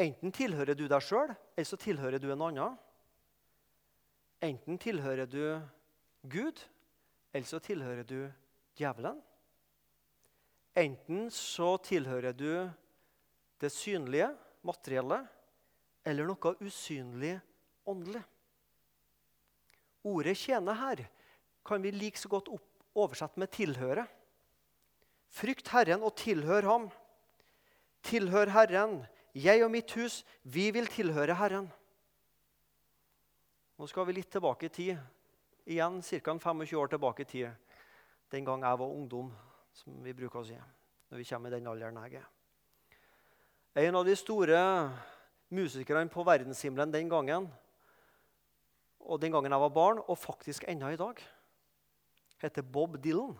Enten 0.02 0.34
tilhører 0.36 0.76
du 0.76 0.88
deg 0.92 1.04
sjøl, 1.06 1.32
eller 1.56 1.68
så 1.68 1.80
tilhører 1.80 2.20
du 2.20 2.28
en 2.34 2.44
annen. 2.50 2.76
Enten 4.44 4.80
tilhører 4.82 5.30
du 5.30 5.44
Gud, 6.28 6.60
eller 7.32 7.48
så 7.48 7.62
tilhører 7.64 8.04
du 8.04 8.20
djevelen. 8.76 9.22
Enten 10.76 11.30
så 11.32 11.76
tilhører 11.84 12.36
du 12.36 12.52
det 13.62 13.72
synlige, 13.72 14.32
materielle, 14.66 15.22
eller 16.04 16.28
noe 16.28 16.56
usynlig, 16.66 17.36
åndelig. 17.86 18.24
Ordet 20.04 20.38
'tjene' 20.38 20.74
her 20.74 21.06
kan 21.66 21.84
vi 21.84 21.92
like 21.92 22.20
så 22.20 22.30
godt 22.30 22.50
oversette 22.96 23.40
med 23.40 23.48
'tilhøre'. 23.48 24.08
Frykt 25.30 25.68
Herren 25.68 26.04
og 26.04 26.16
tilhør 26.16 26.62
Ham. 26.62 26.90
Tilhør 28.04 28.50
Herren 28.50 29.06
jeg 29.36 29.64
og 29.64 29.72
mitt 29.72 29.92
hus, 29.96 30.26
vi 30.44 30.72
vil 30.72 30.88
tilhøre 30.88 31.36
Herren. 31.36 31.70
Nå 33.80 33.88
skal 33.88 34.06
vi 34.08 34.18
litt 34.18 34.32
tilbake 34.32 34.68
i 34.68 34.74
tid. 34.76 34.98
Igjen 35.66 36.02
ca. 36.04 36.20
25 36.20 36.78
år 36.78 36.92
tilbake 36.92 37.24
i 37.24 37.26
tid. 37.26 37.50
Den 38.32 38.46
gang 38.46 38.64
jeg 38.64 38.80
var 38.80 38.92
ungdom, 38.92 39.32
som 39.74 40.04
vi 40.04 40.14
bruker 40.14 40.42
å 40.42 40.46
si. 40.46 40.58
Når 41.10 41.18
vi 41.18 41.28
kommer 41.30 41.50
i 41.52 41.56
den 41.56 41.68
alderen 41.68 42.00
jeg 42.04 42.20
er. 42.20 42.28
En 43.88 43.96
av 43.96 44.06
de 44.06 44.16
store 44.20 44.60
musikerne 45.50 46.10
på 46.12 46.24
verdenshimmelen 46.28 46.92
den 46.92 47.10
gangen, 47.10 47.48
og 49.06 49.22
den 49.22 49.34
gangen 49.34 49.52
jeg 49.52 49.64
var 49.64 49.74
barn, 49.76 50.02
og 50.08 50.20
faktisk 50.20 50.66
ennå 50.70 50.92
i 50.94 51.00
dag, 51.00 51.20
heter 52.42 52.66
Bob 52.66 52.98
Dylan. 53.04 53.36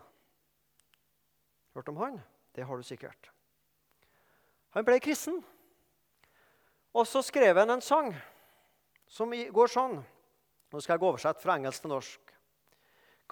Hørt 1.74 1.88
om 1.88 2.00
han? 2.02 2.20
Det 2.54 2.66
har 2.68 2.76
du 2.76 2.84
sikkert. 2.84 3.30
Han 4.76 4.84
ble 4.84 4.98
kristen. 5.00 5.40
Og 6.92 7.06
så 7.08 7.22
skrev 7.24 7.56
han 7.56 7.72
en 7.72 7.84
sang 7.84 8.12
som 9.08 9.32
går 9.32 9.72
sånn. 9.72 9.98
Nå 10.72 10.80
skal 10.80 10.96
jeg 10.96 11.04
oversette 11.04 11.42
fra 11.42 11.56
engelsk 11.56 11.84
til 11.84 11.92
norsk. 11.92 12.34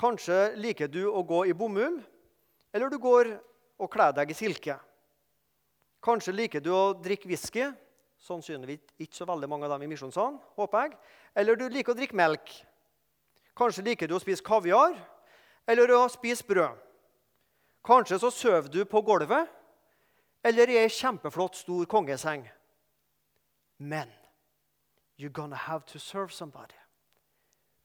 Kanskje 0.00 0.54
liker 0.56 0.88
du 0.88 1.02
å 1.08 1.22
gå 1.24 1.44
i 1.50 1.56
bomull, 1.56 2.00
eller 2.72 2.92
du 2.92 2.96
går 3.00 3.34
og 3.80 3.90
kler 3.92 4.14
deg 4.16 4.32
i 4.32 4.36
silke. 4.36 4.76
Kanskje 6.04 6.32
liker 6.36 6.64
du 6.64 6.70
å 6.72 6.92
drikke 6.96 7.28
whisky. 7.28 7.66
Sannsynligvis 8.20 8.82
ikke 9.00 9.16
så 9.16 9.26
veldig 9.28 9.48
mange 9.48 9.64
av 9.64 9.74
dem 9.74 9.86
i 9.86 9.92
misjonssalen. 9.94 10.38
håper 10.56 10.82
jeg. 10.82 10.98
Eller 11.34 11.56
du 11.56 11.68
liker 11.68 11.94
å 11.94 11.96
drikke 11.96 12.16
melk. 12.16 12.52
Kanskje 13.56 13.84
liker 13.84 14.08
du 14.08 14.14
å 14.14 14.20
spise 14.20 14.44
kaviar 14.44 14.94
eller 15.66 15.92
å 15.96 16.08
spise 16.12 16.44
brød. 16.46 16.76
Kanskje 17.84 18.18
så 18.20 18.30
sover 18.30 18.68
du 18.68 18.84
på 18.84 19.00
gulvet 19.02 19.48
eller 20.44 20.68
i 20.68 20.78
ei 20.80 20.88
kjempeflott, 20.88 21.56
stor 21.56 21.84
kongeseng. 21.86 22.46
Men 23.78 24.08
you're 25.18 25.32
gonna 25.32 25.56
have 25.56 25.84
to 25.86 25.98
serve 25.98 26.32
somebody. 26.32 26.76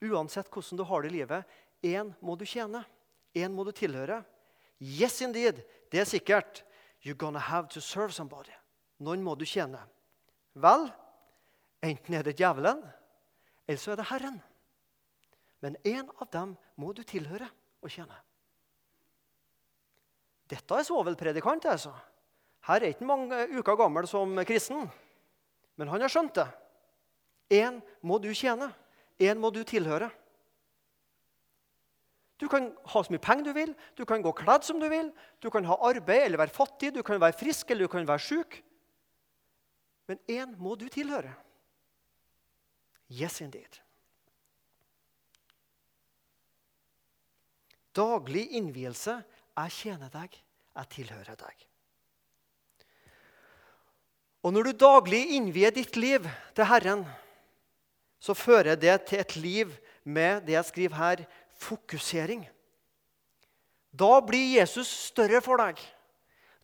Uansett 0.02 0.52
hvordan 0.52 0.78
du 0.78 0.84
har 0.84 1.02
det 1.02 1.12
i 1.12 1.18
livet, 1.18 1.46
én 1.84 2.14
må 2.22 2.36
du 2.36 2.46
tjene. 2.46 2.84
Én 3.36 3.52
må 3.52 3.64
du 3.64 3.72
tilhøre. 3.72 4.24
Yes, 4.80 5.22
indeed. 5.22 5.64
Det 5.92 6.00
er 6.00 6.06
sikkert. 6.06 6.64
You're 7.04 7.18
gonna 7.18 7.40
have 7.40 7.68
to 7.70 7.82
serve 7.82 8.14
somebody. 8.14 8.52
Noen 9.00 9.24
må 9.24 9.36
du 9.36 9.46
tjene. 9.46 9.80
Vel, 10.56 10.88
enten 11.84 12.16
er 12.16 12.24
det 12.24 12.38
djevelen, 12.40 12.80
eller 13.68 13.82
så 13.82 13.94
er 13.94 14.00
det 14.00 14.10
Herren. 14.10 14.38
Men 15.64 15.76
én 15.84 16.08
av 16.22 16.30
dem 16.32 16.56
må 16.80 16.94
du 16.96 17.04
tilhøre 17.04 17.48
og 17.84 17.92
tjene. 17.92 18.16
Dette 20.50 20.78
er 20.78 20.86
svovelpredikant. 20.86 21.66
altså. 21.66 21.92
Her 22.68 22.82
er 22.82 22.94
ikke 22.94 23.08
mange 23.08 23.48
uker 23.58 23.78
gammel 23.78 24.08
som 24.08 24.38
kristen, 24.46 24.86
men 25.76 25.90
han 25.90 26.02
har 26.02 26.12
skjønt 26.12 26.38
det. 26.38 26.48
Én 27.62 27.82
må 28.02 28.18
du 28.22 28.32
tjene. 28.34 28.72
Én 29.20 29.40
må 29.40 29.52
du 29.54 29.64
tilhøre. 29.64 30.10
Du 32.36 32.48
kan 32.52 32.74
ha 32.92 33.04
så 33.04 33.14
mye 33.14 33.24
penger 33.24 33.48
du 33.48 33.54
vil, 33.56 33.72
du 33.96 34.04
kan 34.06 34.24
gå 34.24 34.32
kledd 34.36 34.66
som 34.68 34.80
du 34.80 34.90
vil, 34.92 35.12
du 35.40 35.48
kan 35.50 35.64
ha 35.70 35.78
arbeid 35.88 36.26
eller 36.26 36.42
være 36.42 36.52
fattig, 36.52 36.92
du 36.92 37.02
kan 37.06 37.22
være 37.22 37.38
frisk 37.40 37.72
eller 37.72 37.88
du 37.88 37.92
kan 37.94 38.08
være 38.08 38.20
sjuk. 38.20 38.58
Men 40.10 40.20
én 40.30 40.54
må 40.62 40.76
du 40.78 40.86
tilhøre. 40.92 41.34
Yes, 43.10 43.40
indeed. 43.42 43.80
Daglig 47.96 48.50
innvielse. 48.58 49.22
Jeg 49.56 49.72
tjener 49.72 50.12
deg, 50.12 50.34
jeg 50.76 50.92
tilhører 50.92 51.38
deg. 51.40 51.62
Og 54.46 54.52
når 54.54 54.68
du 54.68 54.82
daglig 54.84 55.22
innvier 55.38 55.72
ditt 55.74 55.96
liv 55.98 56.26
til 56.54 56.68
Herren, 56.70 57.06
så 58.20 58.36
fører 58.38 58.76
det 58.78 58.98
til 59.10 59.22
et 59.24 59.36
liv 59.40 59.72
med 60.04 60.44
det 60.46 60.58
jeg 60.58 60.70
skriver 60.70 61.00
her, 61.00 61.24
fokusering. 61.56 62.44
Da 63.96 64.20
blir 64.28 64.58
Jesus 64.60 64.92
større 65.08 65.40
for 65.42 65.62
deg. 65.62 65.80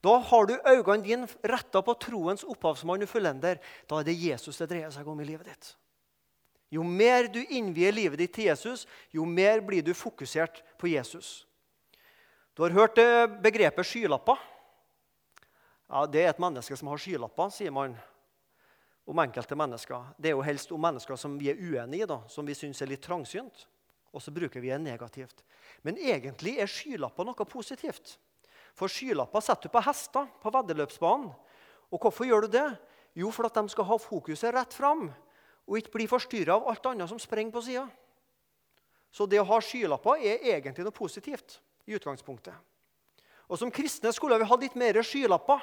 Da 0.02 0.18
har 0.18 0.48
du 0.50 0.56
øynene 0.58 1.04
dine 1.06 1.30
retta 1.46 1.82
på 1.86 1.94
troens 2.02 2.44
opphavsmann 2.44 3.06
og 3.06 3.10
fullender. 3.10 3.62
Da 3.90 4.00
er 4.00 4.08
det 4.08 4.18
Jesus 4.18 4.58
det 4.58 4.72
dreier 4.72 4.94
seg 4.94 5.08
om 5.08 5.20
i 5.22 5.28
livet 5.28 5.52
ditt. 5.52 5.76
Jo 6.72 6.84
mer 6.88 7.28
du 7.28 7.42
innvier 7.52 7.92
livet 7.94 8.22
ditt 8.22 8.34
til 8.34 8.48
Jesus, 8.48 8.86
jo 9.12 9.26
mer 9.28 9.60
blir 9.62 9.84
du 9.84 9.92
fokusert 9.94 10.62
på 10.80 10.88
Jesus. 10.94 11.44
Du 12.56 12.64
har 12.64 12.74
hørt 12.76 12.98
begrepet 13.44 13.86
skylapper. 13.86 14.40
Ja, 15.92 16.06
Det 16.08 16.24
er 16.24 16.30
et 16.30 16.40
menneske 16.40 16.76
som 16.78 16.88
har 16.88 16.98
skylapper, 16.98 17.52
sier 17.52 17.72
man 17.72 17.98
om 19.06 19.20
enkelte 19.20 19.56
mennesker. 19.56 20.14
Det 20.18 20.32
er 20.32 20.38
jo 20.38 20.46
helst 20.46 20.72
om 20.72 20.82
mennesker 20.82 21.20
som 21.20 21.38
vi 21.40 21.52
er 21.52 21.60
uenige 21.60 22.06
i, 22.06 22.08
da, 22.08 22.22
som 22.32 22.48
vi 22.48 22.56
syns 22.56 22.82
er 22.82 22.88
litt 22.88 23.04
trangsynt. 23.04 23.68
Og 24.16 24.24
så 24.24 24.32
bruker 24.32 24.64
vi 24.64 24.72
det 24.72 24.80
negativt. 24.80 25.44
Men 25.84 26.00
egentlig 26.00 26.58
er 26.60 26.72
skylapper 26.72 27.28
noe 27.28 27.48
positivt. 27.48 28.18
For 28.78 28.92
skylapper 28.92 29.44
setter 29.44 29.70
du 29.70 29.74
på 29.74 29.84
hester 29.86 30.30
på 30.42 30.54
veddeløpsbanen. 30.54 31.32
Og 31.92 32.00
hvorfor 32.00 32.28
gjør 32.28 32.46
du 32.48 32.56
det? 32.56 32.68
Jo, 33.20 33.32
for 33.32 33.48
at 33.48 33.58
de 33.58 33.70
skal 33.70 33.88
ha 33.90 33.98
fokuset 34.00 34.54
rett 34.56 34.74
fram 34.74 35.10
og 35.68 35.78
ikke 35.78 35.94
bli 35.94 36.08
forstyrra 36.10 36.56
av 36.58 36.70
alt 36.72 36.88
annet 36.90 37.12
som 37.12 37.20
sprenger 37.20 37.54
på 37.54 37.64
sida. 37.66 37.86
Så 39.12 39.28
det 39.28 39.42
å 39.42 39.48
ha 39.48 39.60
skylapper 39.64 40.24
er 40.24 40.46
egentlig 40.56 40.86
noe 40.88 40.96
positivt 40.96 41.60
i 41.88 41.96
utgangspunktet. 41.98 42.56
Og 43.52 43.60
Som 43.60 43.72
kristne 43.72 44.14
skulle 44.16 44.40
vi 44.40 44.48
ha 44.48 44.58
litt 44.58 44.78
mer 44.80 45.02
skylapper 45.04 45.60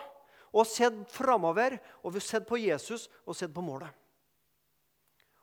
og 0.52 0.66
sett 0.68 0.96
framover. 1.12 1.78
Og 2.04 2.12
vi 2.14 2.20
sett 2.20 2.46
på 2.48 2.60
Jesus 2.60 3.08
og 3.24 3.36
sett 3.36 3.54
på 3.54 3.64
målet. 3.64 3.88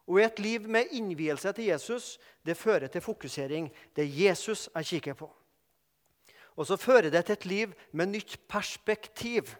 Og 0.06 0.22
Et 0.22 0.40
liv 0.40 0.70
med 0.70 0.94
innvielse 0.94 1.52
til 1.54 1.72
Jesus 1.72 2.20
det 2.46 2.58
fører 2.58 2.88
til 2.88 3.02
fokusering. 3.02 3.72
Det 3.96 4.04
er 4.04 4.18
Jesus 4.30 4.70
jeg 4.76 4.86
kikker 4.86 5.14
på. 5.14 5.32
Og 6.56 6.68
så 6.68 6.78
fører 6.80 7.12
det 7.12 7.26
til 7.28 7.36
et 7.36 7.46
liv 7.46 7.74
med 7.92 8.14
nytt 8.14 8.38
perspektiv. 8.48 9.52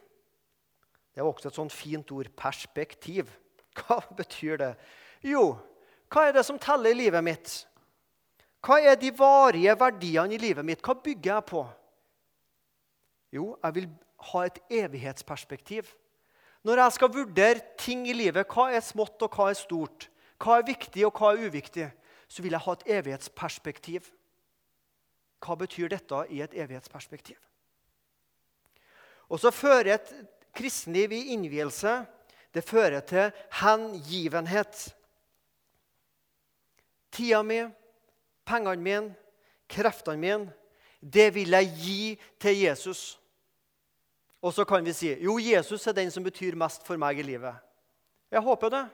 Det 1.12 1.24
er 1.24 1.28
også 1.28 1.50
et 1.50 1.58
sånt 1.60 1.74
fint 1.76 2.12
ord 2.12 2.32
perspektiv. 2.38 3.30
Hva 3.76 4.00
betyr 4.20 4.60
det? 4.62 4.74
Jo, 5.24 5.56
hva 6.12 6.28
er 6.28 6.38
det 6.38 6.46
som 6.48 6.60
teller 6.62 6.94
i 6.94 7.00
livet 7.06 7.24
mitt? 7.26 7.56
Hva 8.66 8.80
er 8.82 8.96
de 8.98 9.12
varige 9.14 9.76
verdiene 9.78 10.36
i 10.36 10.42
livet 10.42 10.66
mitt? 10.66 10.82
Hva 10.82 10.96
bygger 10.98 11.34
jeg 11.34 11.48
på? 11.52 11.66
Jo, 13.36 13.52
jeg 13.62 13.76
vil 13.76 13.88
ha 14.32 14.46
et 14.46 14.60
evighetsperspektiv. 14.72 15.90
Når 16.66 16.82
jeg 16.82 16.96
skal 16.96 17.14
vurdere 17.14 17.62
ting 17.78 18.08
i 18.10 18.16
livet, 18.16 18.48
hva 18.50 18.72
er 18.74 18.82
smått 18.82 19.22
og 19.22 19.36
hva 19.38 19.52
er 19.52 19.60
stort, 19.60 20.08
hva 20.42 20.58
er 20.58 20.68
viktig 20.68 21.04
og 21.06 21.20
hva 21.20 21.34
er 21.34 21.46
uviktig, 21.46 21.90
så 22.28 22.42
vil 22.42 22.56
jeg 22.56 22.66
ha 22.66 22.74
et 22.74 22.88
evighetsperspektiv. 22.98 24.08
Hva 25.44 25.56
betyr 25.60 25.90
dette 25.92 26.26
i 26.30 26.42
et 26.42 26.54
evighetsperspektiv? 26.54 27.38
Og 29.30 29.42
så 29.42 29.52
fører 29.52 29.96
et 29.96 30.12
kristenliv 30.56 31.12
i 31.12 31.34
innvielse 31.34 32.04
det 32.56 32.64
fører 32.64 33.00
til 33.00 33.32
hengivenhet. 33.52 34.96
Tida 37.12 37.42
mi, 37.44 37.60
pengene 38.48 38.82
mine, 38.82 39.16
kreftene 39.68 40.22
mine, 40.22 40.54
det 41.02 41.34
vil 41.36 41.52
jeg 41.52 41.74
gi 41.76 42.22
til 42.40 42.62
Jesus. 42.62 43.20
Og 44.42 44.54
så 44.54 44.64
kan 44.66 44.86
vi 44.86 44.94
si 44.94 45.12
jo, 45.20 45.36
Jesus 45.40 45.88
er 45.88 45.98
den 45.98 46.12
som 46.12 46.24
betyr 46.24 46.56
mest 46.56 46.88
for 46.88 46.98
meg 46.98 47.20
i 47.20 47.28
livet. 47.28 47.56
Jeg 48.32 48.42
håper 48.42 48.72
det. 48.72 48.86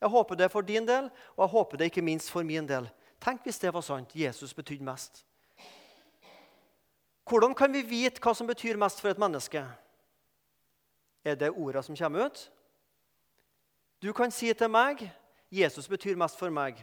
Jeg 0.00 0.08
håper 0.08 0.34
det 0.34 0.50
for 0.50 0.66
din 0.66 0.86
del, 0.88 1.10
og 1.36 1.44
jeg 1.44 1.52
håper 1.54 1.76
det 1.76 1.90
ikke 1.90 2.02
minst 2.02 2.30
for 2.30 2.42
min 2.42 2.66
del. 2.66 2.88
Tenk 3.20 3.44
hvis 3.44 3.58
det 3.60 3.74
var 3.74 3.84
sant. 3.84 4.16
Jesus 4.16 4.54
betydde 4.54 4.84
mest. 4.84 5.22
Hvordan 7.30 7.54
kan 7.54 7.70
vi 7.70 7.84
vite 7.86 8.18
hva 8.18 8.32
som 8.34 8.48
betyr 8.48 8.78
mest 8.80 8.98
for 8.98 9.12
et 9.12 9.20
menneske? 9.22 9.62
Er 11.22 11.36
det 11.38 11.52
ordene 11.52 11.84
som 11.86 11.94
kommer 11.94 12.26
ut? 12.26 12.40
Du 14.02 14.10
kan 14.16 14.32
si 14.34 14.50
til 14.52 14.70
meg 14.70 15.04
'Jesus 15.50 15.86
betyr 15.86 16.16
mest 16.16 16.38
for 16.38 16.50
meg'. 16.50 16.82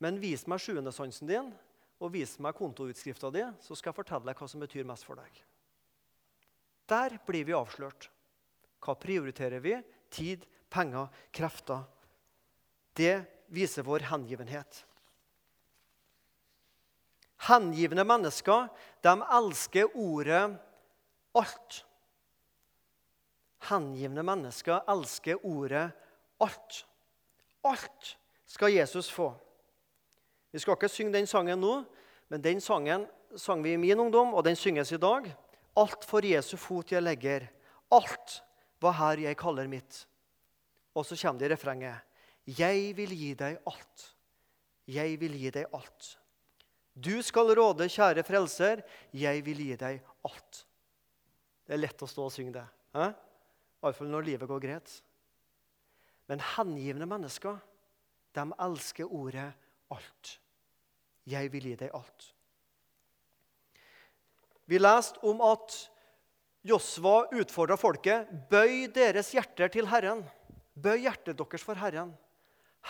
Men 0.00 0.18
vis 0.18 0.46
meg 0.46 0.58
sjuendesansen 0.58 1.28
din 1.28 1.52
og 2.00 2.12
vis 2.12 2.38
meg 2.38 2.54
kontoutskrifta 2.54 3.30
di, 3.30 3.44
så 3.60 3.76
skal 3.76 3.92
jeg 3.92 3.96
fortelle 3.96 4.26
deg 4.26 4.36
hva 4.36 4.48
som 4.48 4.60
betyr 4.60 4.84
mest 4.84 5.04
for 5.04 5.14
deg. 5.14 5.44
Der 6.88 7.18
blir 7.26 7.44
vi 7.44 7.52
avslørt. 7.52 8.10
Hva 8.80 8.94
prioriterer 8.94 9.60
vi? 9.60 9.78
Tid, 10.10 10.46
penger, 10.68 11.08
krefter. 11.32 11.84
Det 12.92 13.24
viser 13.48 13.82
vår 13.82 14.00
hengivenhet. 14.10 14.84
Hengivne 17.44 18.04
mennesker 18.04 18.68
de 19.04 19.14
elsker 19.38 19.90
ordet 19.94 20.56
'alt'. 21.34 21.84
Hengivne 23.68 24.22
mennesker 24.22 24.80
elsker 24.88 25.36
ordet 25.44 25.92
'alt'. 26.40 26.86
Alt 27.64 28.18
skal 28.46 28.72
Jesus 28.72 29.10
få. 29.10 29.34
Vi 30.52 30.58
skal 30.58 30.76
ikke 30.76 30.88
synge 30.88 31.12
den 31.12 31.26
sangen 31.26 31.60
nå, 31.60 31.84
men 32.28 32.42
den 32.44 32.60
sangen 32.60 33.06
sang 33.36 33.64
vi 33.64 33.72
i 33.72 33.76
min 33.76 34.00
ungdom, 34.00 34.34
og 34.34 34.44
den 34.44 34.56
synges 34.56 34.92
i 34.92 35.00
dag. 35.00 35.26
Alt 35.76 36.04
for 36.04 36.24
Jesu 36.24 36.56
fot 36.56 36.92
jeg 36.92 37.02
legger, 37.02 37.48
alt 37.90 38.42
hva 38.78 38.92
her 38.92 39.18
jeg 39.18 39.36
kaller 39.36 39.66
mitt. 39.66 40.06
Og 40.94 41.06
så 41.06 41.16
kommer 41.18 41.40
det 41.40 41.50
i 41.50 41.54
refrenget. 41.54 42.00
Jeg 42.46 42.96
vil 42.96 43.10
gi 43.16 43.32
deg 43.34 43.58
alt. 43.66 44.04
Jeg 44.86 45.20
vil 45.20 45.34
gi 45.40 45.50
deg 45.50 45.66
alt. 45.74 46.18
Du 46.94 47.18
skal 47.26 47.50
råde, 47.58 47.88
kjære 47.90 48.22
frelser, 48.26 48.84
jeg 49.10 49.42
vil 49.46 49.62
gi 49.66 49.74
deg 49.78 50.02
alt. 50.26 50.60
Det 51.66 51.74
er 51.74 51.82
lett 51.82 52.04
å 52.04 52.08
stå 52.08 52.28
og 52.28 52.32
synge 52.34 52.54
det. 52.54 52.64
Eh? 52.94 53.14
Iallfall 53.82 54.12
når 54.12 54.28
livet 54.28 54.50
går 54.50 54.62
greit. 54.62 54.92
Men 56.30 56.42
hengivne 56.54 57.08
mennesker, 57.08 57.58
de 58.34 58.44
elsker 58.66 59.10
ordet 59.10 59.50
'alt'. 59.90 60.38
Jeg 61.26 61.50
vil 61.52 61.66
gi 61.70 61.76
deg 61.80 61.90
alt. 61.94 62.30
Vi 64.66 64.78
leste 64.78 65.20
om 65.22 65.40
at 65.44 65.76
Josva 66.64 67.26
utfordra 67.36 67.76
folket. 67.76 68.28
Bøy 68.50 68.86
deres 68.92 69.32
hjerter 69.36 69.68
til 69.68 69.88
Herren. 69.88 70.24
Bøy 70.74 71.04
hjertet 71.04 71.36
deres 71.36 71.64
for 71.64 71.76
Herren. 71.76 72.14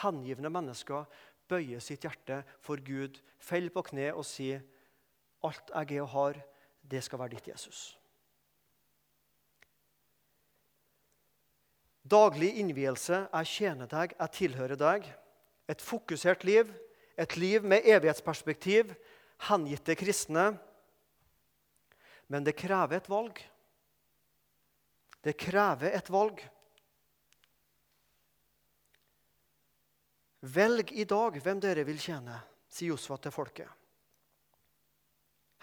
Hengivne 0.03 0.51
mennesker 0.51 1.07
bøyer 1.49 1.83
sitt 1.83 2.05
hjerte 2.07 2.43
for 2.65 2.81
Gud, 2.85 3.21
faller 3.39 3.71
på 3.71 3.83
kne 3.91 4.13
og 4.15 4.25
sier, 4.25 4.63
'Alt 5.45 5.71
jeg 5.75 5.99
er 5.99 6.03
og 6.03 6.09
har, 6.09 6.41
det 6.91 7.05
skal 7.05 7.19
være 7.19 7.37
ditt, 7.37 7.49
Jesus'. 7.49 7.97
Daglig 12.05 12.59
innvielse. 12.61 13.29
Jeg 13.33 13.47
tjener 13.47 13.89
deg, 13.89 14.13
jeg 14.19 14.31
tilhører 14.31 14.77
deg. 14.77 15.07
Et 15.69 15.81
fokusert 15.81 16.45
liv, 16.45 16.69
et 17.17 17.37
liv 17.37 17.65
med 17.65 17.81
evighetsperspektiv, 17.85 18.93
hengitte 19.49 19.97
kristne. 19.97 20.59
Men 22.29 22.45
det 22.45 22.57
krever 22.57 22.97
et 22.97 23.09
valg. 23.09 23.41
Det 25.25 25.37
krever 25.41 25.97
et 25.97 26.11
valg. 26.13 26.43
Velg 30.45 30.93
i 30.93 31.07
dag 31.09 31.39
hvem 31.41 31.61
dere 31.63 31.87
vil 31.89 32.01
tjene, 32.01 32.37
sier 32.69 32.93
Josfa 32.93 33.17
til 33.23 33.33
folket. 33.33 33.71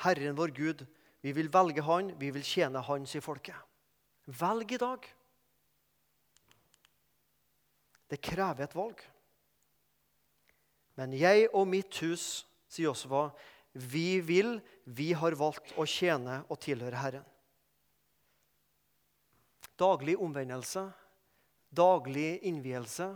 Herren 0.01 0.33
vår 0.37 0.53
Gud, 0.57 0.81
vi 1.21 1.33
vil 1.37 1.51
velge 1.53 1.83
Han, 1.85 2.09
vi 2.17 2.31
vil 2.33 2.45
tjene 2.45 2.81
Han, 2.87 3.05
sier 3.05 3.21
folket. 3.21 3.57
Velg 4.25 4.73
i 4.73 4.79
dag. 4.81 5.05
Det 8.09 8.17
krever 8.25 8.65
et 8.65 8.75
valg. 8.75 9.03
Men 10.97 11.13
jeg 11.13 11.47
og 11.53 11.69
mitt 11.69 12.01
hus, 12.01 12.47
sier 12.65 12.89
Josfa, 12.89 13.29
vi 13.73 14.19
vil, 14.25 14.57
vi 14.83 15.11
har 15.13 15.37
valgt 15.37 15.75
å 15.79 15.85
tjene 15.85 16.41
og 16.49 16.57
tilhøre 16.63 16.97
Herren. 16.97 17.27
Daglig 19.77 20.17
omvendelse, 20.21 20.89
daglig 21.69 22.41
innvielse. 22.49 23.13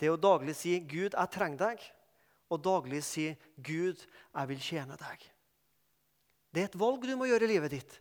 Det 0.00 0.08
er 0.08 0.14
å 0.16 0.20
daglig 0.20 0.54
si 0.56 0.78
'Gud, 0.80 1.12
jeg 1.12 1.30
trenger 1.34 1.60
deg', 1.60 1.82
og 2.48 2.62
daglig 2.64 3.02
si 3.04 3.26
'Gud, 3.60 4.00
jeg 4.00 4.48
vil 4.48 4.62
tjene 4.64 4.96
deg'. 4.96 5.26
Det 6.50 6.62
er 6.62 6.70
et 6.70 6.80
valg 6.80 7.04
du 7.04 7.12
må 7.20 7.28
gjøre 7.28 7.44
i 7.44 7.52
livet 7.52 7.74
ditt. 7.76 7.98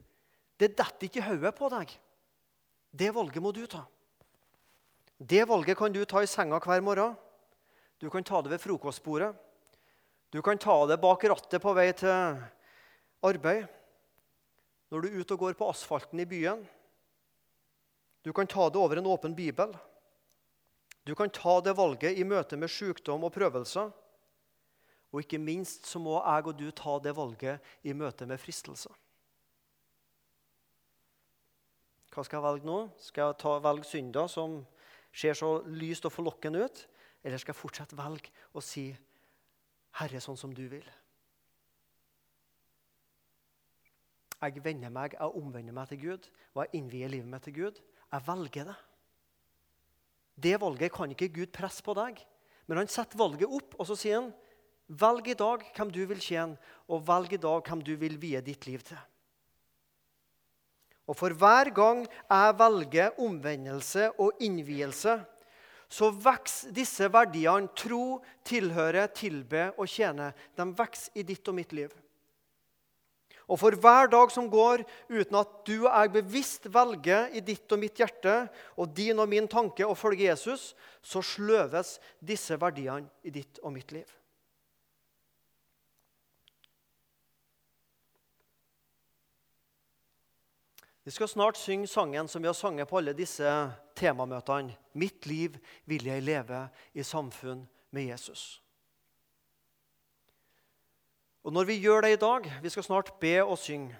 Det 0.55 0.71
detter 0.79 1.09
ikke 1.09 1.19
i 1.19 1.27
hodet 1.27 1.51
på 1.55 1.67
deg. 1.75 1.91
Det 2.89 3.11
valget 3.13 3.43
må 3.43 3.51
du 3.53 3.65
ta. 3.67 3.83
Det 5.19 5.43
valget 5.47 5.77
kan 5.77 5.91
du 5.91 5.99
ta 6.07 6.23
i 6.23 6.29
senga 6.31 6.57
hver 6.63 6.81
morgen. 6.81 7.17
Du 7.99 8.07
kan 8.09 8.23
ta 8.23 8.41
det 8.41 8.53
ved 8.55 8.63
frokostbordet. 8.63 9.33
Du 10.31 10.41
kan 10.41 10.57
ta 10.57 10.85
det 10.87 11.01
bak 11.01 11.23
rattet 11.27 11.61
på 11.61 11.73
vei 11.75 11.91
til 11.91 12.39
arbeid. 13.21 13.67
Når 14.89 15.01
du 15.01 15.07
er 15.09 15.19
ute 15.19 15.35
og 15.35 15.43
går 15.43 15.59
på 15.59 15.69
asfalten 15.69 16.19
i 16.23 16.25
byen. 16.25 16.63
Du 18.23 18.31
kan 18.33 18.47
ta 18.47 18.69
det 18.69 18.79
over 18.79 18.97
en 18.97 19.11
åpen 19.11 19.35
bibel. 19.35 19.75
Du 21.09 21.15
kan 21.17 21.31
ta 21.33 21.55
det 21.65 21.73
valget 21.73 22.19
i 22.21 22.23
møte 22.27 22.57
med 22.59 22.69
sykdom 22.69 23.23
og 23.25 23.33
prøvelser. 23.33 23.89
Og 25.09 25.23
ikke 25.23 25.39
minst 25.41 25.87
så 25.89 25.97
må 25.97 26.19
jeg 26.19 26.45
og 26.45 26.57
du 26.59 26.67
ta 26.69 26.99
det 27.01 27.15
valget 27.17 27.71
i 27.81 27.95
møte 27.97 28.27
med 28.29 28.37
fristelser. 28.37 28.93
Hva 32.13 32.25
skal 32.25 32.37
jeg 32.37 32.45
velge 32.45 32.67
nå? 32.69 32.77
Skal 33.01 33.31
jeg 33.31 33.39
ta, 33.41 33.55
velge 33.63 33.89
synder 33.89 34.29
som 34.29 34.59
ser 35.09 35.33
så 35.37 35.49
lyst 35.65 36.05
og 36.05 36.13
forlokkende 36.13 36.61
ut? 36.67 36.83
Eller 37.23 37.41
skal 37.41 37.55
jeg 37.55 37.61
fortsatt 37.61 37.97
velge 37.97 38.29
å 38.53 38.61
si 38.61 38.91
'Herre, 39.97 40.21
sånn 40.21 40.37
som 40.37 40.53
du 40.53 40.67
vil'? 40.69 40.93
Jeg 44.41 44.63
vender 44.63 44.89
meg, 44.89 45.17
jeg 45.17 45.35
omvender 45.35 45.73
meg 45.73 45.89
til 45.89 46.01
Gud, 46.01 46.29
og 46.53 46.63
jeg 46.63 46.79
innvier 46.79 47.09
livet 47.09 47.27
mitt 47.27 47.43
til 47.43 47.53
Gud. 47.53 47.81
Jeg 48.11 48.27
velger 48.27 48.63
det. 48.63 48.75
Det 50.39 50.55
valget 50.61 50.93
kan 50.95 51.11
ikke 51.11 51.31
Gud 51.35 51.51
presse 51.55 51.83
på 51.83 51.95
deg. 51.97 52.19
Men 52.69 52.83
han 52.83 52.91
setter 52.91 53.19
valget 53.19 53.49
opp, 53.49 53.75
og 53.79 53.89
så 53.89 53.97
sier 53.97 54.21
han 54.21 54.31
Velg 54.89 55.27
i 55.29 55.37
dag 55.37 55.61
hvem 55.75 55.91
du 55.93 55.99
vil 56.09 56.21
tjene, 56.21 56.57
og 56.89 57.03
velg 57.05 57.35
i 57.35 57.41
dag 57.41 57.61
hvem 57.61 57.81
du 57.85 57.91
vil 58.01 58.15
vie 58.17 58.39
ditt 58.41 58.65
liv 58.65 58.81
til. 58.81 58.97
Og 61.09 61.17
for 61.17 61.33
hver 61.37 61.69
gang 61.73 62.01
jeg 62.05 62.55
velger 62.57 63.19
omvendelse 63.21 64.07
og 64.17 64.41
innvielse, 64.41 65.19
så 65.89 66.09
vokser 66.13 66.73
disse 66.73 67.05
verdiene 67.09 67.69
tro, 67.77 68.19
tilhøre, 68.45 69.07
tilbe 69.13 69.71
og 69.75 69.89
tjene. 69.89 70.31
De 70.57 70.67
vokser 70.77 71.17
i 71.17 71.25
ditt 71.25 71.45
og 71.49 71.57
mitt 71.57 71.73
liv. 71.73 71.93
Og 73.49 73.57
for 73.57 73.73
hver 73.81 74.11
dag 74.13 74.29
som 74.31 74.45
går 74.49 74.83
uten 75.09 75.39
at 75.39 75.53
du 75.65 75.79
og 75.79 75.89
jeg 75.89 76.13
bevisst 76.19 76.69
velger 76.69 77.33
i 77.33 77.41
ditt 77.41 77.71
og 77.73 77.81
mitt 77.81 77.97
hjerte 77.97 78.43
og 78.77 78.93
din 78.93 79.17
og 79.17 79.29
min 79.31 79.49
tanke 79.49 79.87
å 79.87 79.97
følge 79.97 80.29
Jesus, 80.29 80.75
så 81.01 81.23
sløves 81.25 81.97
disse 82.21 82.59
verdiene 82.61 83.09
i 83.25 83.33
ditt 83.33 83.57
og 83.63 83.73
mitt 83.73 83.93
liv. 83.95 84.05
Vi 91.09 91.15
skal 91.15 91.31
snart 91.31 91.57
synge 91.57 91.87
sangen 91.89 92.27
som 92.29 92.43
vi 92.43 92.47
har 92.51 92.53
sunget 92.53 92.85
på 92.85 92.99
alle 92.99 93.15
disse 93.17 93.49
temamøtene. 93.97 94.75
'Mitt 94.93 95.25
liv 95.25 95.57
vil 95.89 96.05
jeg 96.05 96.21
leve 96.21 96.67
i 96.93 97.01
samfunn 97.01 97.65
med 97.89 98.11
Jesus'. 98.13 98.68
Og 101.43 101.53
Når 101.53 101.65
vi 101.65 101.79
gjør 101.79 102.01
det 102.01 102.11
i 102.13 102.19
dag, 102.21 102.49
vi 102.61 102.69
skal 102.69 102.83
snart 102.83 103.13
be 103.19 103.43
og 103.43 103.57
synge, 103.57 103.95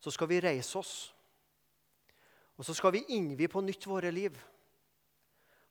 så 0.00 0.10
skal 0.10 0.28
vi 0.28 0.40
reise 0.40 0.78
oss. 0.78 1.14
Og 2.56 2.64
så 2.64 2.74
skal 2.74 2.92
vi 2.92 3.04
innvie 3.16 3.48
på 3.48 3.60
nytt 3.60 3.86
våre 3.86 4.10
liv. 4.10 4.36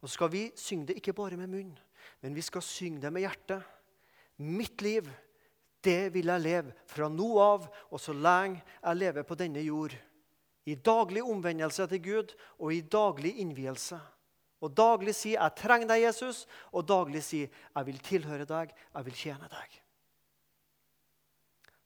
Og 0.02 0.10
så 0.10 0.14
skal 0.14 0.32
vi 0.32 0.52
synge 0.56 0.88
det 0.92 0.98
ikke 1.00 1.16
bare 1.16 1.38
med 1.40 1.48
munn, 1.48 1.76
men 2.22 2.36
vi 2.36 2.42
skal 2.42 2.62
synge 2.62 3.02
det 3.02 3.14
med 3.14 3.24
hjertet. 3.24 3.64
Mitt 4.38 4.82
liv, 4.82 5.08
det 5.84 6.14
vil 6.14 6.32
jeg 6.32 6.44
leve 6.44 6.74
fra 6.88 7.08
nå 7.12 7.30
av 7.40 7.68
og 7.90 8.00
så 8.02 8.16
lenge 8.16 8.62
jeg 8.82 9.00
lever 9.00 9.26
på 9.28 9.38
denne 9.40 9.64
jord 9.64 9.96
i 10.66 10.76
daglig 10.76 11.24
omvendelse 11.24 11.88
til 11.92 12.02
Gud 12.04 12.36
og 12.60 12.74
i 12.74 12.82
daglig 12.82 13.36
innvielse. 13.44 14.00
Og 14.64 14.72
daglig 14.72 15.16
si 15.16 15.36
'Jeg 15.36 15.56
trenger 15.56 15.88
deg, 15.88 16.04
Jesus', 16.08 16.48
og 16.72 16.88
daglig 16.88 17.24
si 17.24 17.50
'Jeg 17.76 17.86
vil 17.86 18.00
tilhøre 18.00 18.46
deg, 18.46 18.72
jeg 18.96 19.06
vil 19.06 19.14
tjene 19.14 19.48
deg'. 19.52 19.83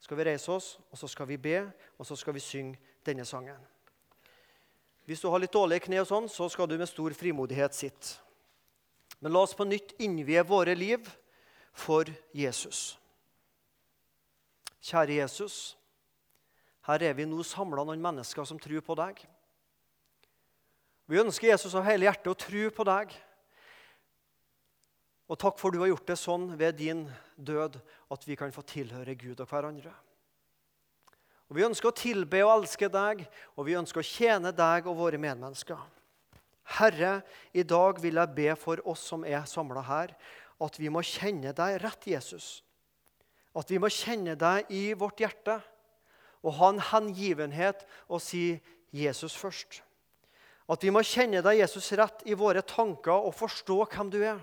Skal 0.08 0.22
vi 0.22 0.24
reise 0.24 0.52
oss, 0.54 0.68
og 0.88 0.96
så 0.96 1.08
skal 1.12 1.28
vi 1.28 1.36
be, 1.36 1.58
og 2.00 2.08
så 2.08 2.16
skal 2.16 2.32
vi 2.38 2.40
synge 2.40 2.78
denne 3.04 3.26
sangen. 3.28 3.60
Hvis 5.04 5.20
du 5.20 5.28
har 5.28 5.42
litt 5.44 5.52
dårlige 5.52 5.84
kne, 5.84 6.00
og 6.00 6.08
sånn, 6.08 6.30
så 6.32 6.48
skal 6.48 6.70
du 6.72 6.78
med 6.80 6.88
stor 6.88 7.12
frimodighet 7.12 7.76
sitte. 7.76 8.14
Men 9.20 9.34
la 9.36 9.42
oss 9.44 9.56
på 9.58 9.68
nytt 9.68 9.98
innvie 10.00 10.46
våre 10.48 10.78
liv 10.80 11.04
for 11.76 12.08
Jesus. 12.32 12.96
Kjære 14.80 15.20
Jesus. 15.20 15.76
Her 16.88 17.04
er 17.04 17.18
vi 17.18 17.28
nå 17.28 17.44
samla 17.44 17.84
noen 17.84 18.00
mennesker 18.00 18.48
som 18.48 18.64
tror 18.64 18.80
på 18.88 18.96
deg. 18.96 19.20
Vi 21.12 21.20
ønsker 21.20 21.52
Jesus 21.52 21.76
av 21.76 21.84
hele 21.84 22.08
hjertet 22.08 22.32
å 22.32 22.40
tro 22.48 22.70
på 22.80 22.88
deg. 22.88 23.12
Og 25.28 25.40
takk 25.40 25.58
for 25.60 25.76
du 25.76 25.82
har 25.82 25.92
gjort 25.92 26.08
det 26.08 26.20
sånn 26.20 26.50
ved 26.60 26.78
din 26.80 27.04
død 27.36 27.76
at 28.14 28.28
vi 28.28 28.38
kan 28.40 28.54
få 28.56 28.64
tilhøre 28.68 29.16
Gud 29.20 29.42
og 29.44 29.50
hverandre. 29.50 29.92
Og 31.48 31.56
Vi 31.56 31.64
ønsker 31.64 31.90
å 31.92 31.96
tilbe 31.96 32.42
og 32.44 32.54
elske 32.58 32.90
deg, 32.92 33.24
og 33.56 33.68
vi 33.68 33.78
ønsker 33.80 34.04
å 34.04 34.08
tjene 34.08 34.52
deg 34.52 34.88
og 34.88 34.98
våre 35.00 35.20
medmennesker. 35.20 35.80
Herre, 36.78 37.22
i 37.56 37.64
dag 37.64 38.02
vil 38.04 38.20
jeg 38.20 38.36
be 38.36 38.56
for 38.60 38.82
oss 38.84 39.06
som 39.08 39.24
er 39.24 39.46
samla 39.48 39.84
her, 39.88 40.12
at 40.60 40.80
vi 40.80 40.90
må 40.92 41.04
kjenne 41.06 41.54
deg 41.56 41.78
rett, 41.84 42.08
Jesus. 42.12 42.62
At 43.56 43.72
vi 43.72 43.80
må 43.80 43.88
kjenne 43.92 44.36
deg 44.36 44.68
i 44.74 44.92
vårt 44.98 45.24
hjerte 45.24 45.62
og 46.44 46.58
ha 46.60 46.72
en 46.74 46.84
hengivenhet 46.92 47.86
og 48.08 48.20
si 48.24 48.60
Jesus 48.92 49.36
først. 49.40 49.82
At 50.68 50.84
vi 50.84 50.92
må 50.92 51.00
kjenne 51.08 51.40
deg, 51.46 51.62
Jesus, 51.62 51.88
rett 51.96 52.26
i 52.28 52.36
våre 52.36 52.62
tanker 52.68 53.16
og 53.16 53.36
forstå 53.38 53.80
hvem 53.88 54.12
du 54.12 54.20
er. 54.20 54.42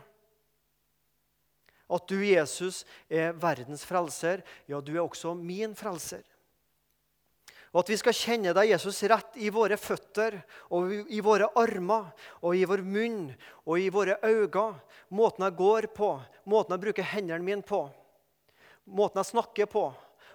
At 1.92 2.06
du, 2.08 2.18
Jesus, 2.24 2.84
er 3.12 3.34
verdens 3.36 3.84
frelser. 3.84 4.44
Ja, 4.70 4.80
du 4.80 4.94
er 4.94 5.02
også 5.04 5.34
min 5.36 5.74
frelser. 5.76 6.22
Og 7.74 7.80
at 7.82 7.90
vi 7.90 7.96
skal 7.98 8.14
kjenne 8.14 8.52
deg, 8.54 8.70
Jesus, 8.70 9.00
rett 9.10 9.34
i 9.42 9.50
våre 9.50 9.74
føtter 9.80 10.36
og 10.70 10.92
i 11.10 11.18
våre 11.24 11.48
armer 11.58 12.12
og 12.38 12.54
i 12.54 12.62
vår 12.70 12.84
munn 12.86 13.32
og 13.64 13.82
i 13.82 13.88
våre 13.90 14.14
øyne. 14.22 14.68
Måten 15.14 15.42
jeg 15.42 15.58
går 15.58 15.88
på, 15.94 16.12
måten 16.46 16.76
jeg 16.76 16.84
bruker 16.86 17.10
hendene 17.10 17.42
mine 17.42 17.66
på, 17.66 17.82
måten 18.86 19.20
jeg 19.20 19.32
snakker 19.32 19.68
på, 19.70 19.88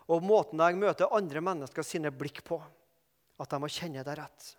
og 0.10 0.26
måten 0.26 0.62
jeg 0.64 0.78
møter 0.80 1.16
andre 1.16 1.42
mennesker 1.44 1.86
sine 1.86 2.12
blikk 2.12 2.44
på. 2.44 2.60
At 3.40 3.52
de 3.54 3.60
må 3.64 3.72
kjenne 3.72 4.04
deg 4.04 4.20
rett. 4.20 4.54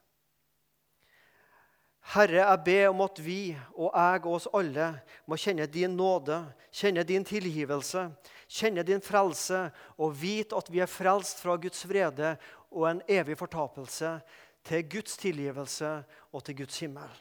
Herre, 2.00 2.40
jeg 2.40 2.60
ber 2.64 2.88
om 2.88 3.00
at 3.04 3.18
vi 3.22 3.56
og 3.76 3.92
jeg 3.92 4.22
og 4.24 4.32
oss 4.34 4.48
alle 4.56 4.86
må 5.28 5.36
kjenne 5.38 5.66
din 5.70 5.92
nåde, 5.96 6.40
kjenne 6.72 7.04
din 7.06 7.24
tilgivelse, 7.24 8.06
kjenne 8.48 8.82
din 8.82 9.02
frelse 9.04 9.66
og 10.00 10.16
vite 10.18 10.56
at 10.56 10.70
vi 10.72 10.80
er 10.80 10.90
frelst 10.90 11.42
fra 11.44 11.58
Guds 11.60 11.84
vrede 11.88 12.34
og 12.70 12.88
en 12.88 13.02
evig 13.08 13.36
fortapelse 13.38 14.16
til 14.64 14.88
Guds 14.90 15.16
tilgivelse 15.16 15.92
og 16.32 16.44
til 16.44 16.56
Guds 16.56 16.80
himmel. 16.80 17.12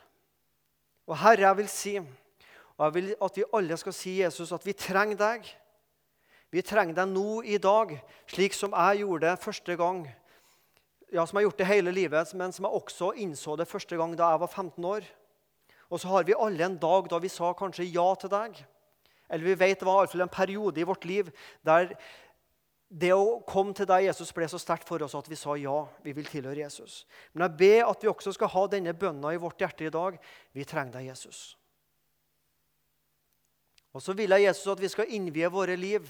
Og 1.08 1.18
Herre, 1.18 1.48
jeg 1.48 1.58
vil 1.58 1.70
si, 1.70 1.98
og 2.78 2.86
jeg 2.86 2.94
vil 2.94 3.16
at 3.22 3.38
vi 3.38 3.44
alle 3.54 3.78
skal 3.78 3.94
si, 3.94 4.22
Jesus, 4.22 4.52
at 4.52 4.66
vi 4.66 4.74
trenger 4.74 5.18
deg. 5.18 5.48
Vi 6.50 6.62
trenger 6.66 6.96
deg 6.98 7.12
nå 7.12 7.42
i 7.46 7.58
dag, 7.62 7.92
slik 8.30 8.56
som 8.58 8.74
jeg 8.74 9.04
gjorde 9.04 9.28
det 9.28 9.42
første 9.44 9.76
gang. 9.78 10.08
Ja, 11.12 11.26
Som 11.26 11.38
har 11.38 11.44
gjort 11.44 11.58
det 11.58 11.66
hele 11.66 11.92
livet, 11.92 12.34
men 12.34 12.52
som 12.52 12.66
jeg 12.66 12.74
også 12.74 13.14
innså 13.18 13.56
det 13.58 13.68
første 13.68 13.98
gang 13.98 14.16
da 14.18 14.30
jeg 14.30 14.40
var 14.40 14.48
15 14.48 14.86
år. 14.86 15.06
Og 15.90 16.00
så 16.00 16.08
har 16.08 16.24
vi 16.24 16.38
alle 16.38 16.66
en 16.66 16.78
dag 16.78 17.10
da 17.10 17.18
vi 17.18 17.32
sa 17.34 17.54
kanskje 17.54 17.90
ja 17.90 18.14
til 18.16 18.30
deg. 18.30 18.60
Eller 19.30 19.46
vi 19.46 19.56
vet 19.58 19.80
det 19.80 19.88
var 19.88 20.04
iallfall 20.04 20.22
en 20.26 20.30
periode 20.34 20.82
i 20.82 20.86
vårt 20.86 21.06
liv 21.06 21.32
der 21.66 21.96
det 22.90 23.12
å 23.14 23.42
komme 23.46 23.76
til 23.78 23.86
deg, 23.86 24.08
Jesus, 24.08 24.32
ble 24.34 24.48
så 24.50 24.58
sterkt 24.58 24.88
for 24.90 25.02
oss 25.06 25.14
at 25.14 25.28
vi 25.30 25.38
sa 25.38 25.54
ja, 25.62 25.84
vi 26.02 26.14
vil 26.18 26.26
tilhøre 26.26 26.64
Jesus. 26.64 27.04
Men 27.34 27.46
jeg 27.46 27.58
ber 27.60 27.92
at 27.92 28.02
vi 28.02 28.10
også 28.10 28.34
skal 28.34 28.50
ha 28.50 28.64
denne 28.72 28.96
bønna 28.98 29.34
i 29.34 29.42
vårt 29.42 29.62
hjerte 29.62 29.86
i 29.86 29.94
dag. 29.94 30.18
Vi 30.58 30.66
trenger 30.66 30.98
deg, 30.98 31.12
Jesus. 31.12 31.54
Og 33.94 34.02
så 34.02 34.16
vil 34.18 34.34
jeg 34.34 34.48
Jesus 34.48 34.74
at 34.74 34.82
vi 34.82 34.90
skal 34.90 35.14
innvie 35.14 35.50
våre 35.54 35.78
liv, 35.78 36.10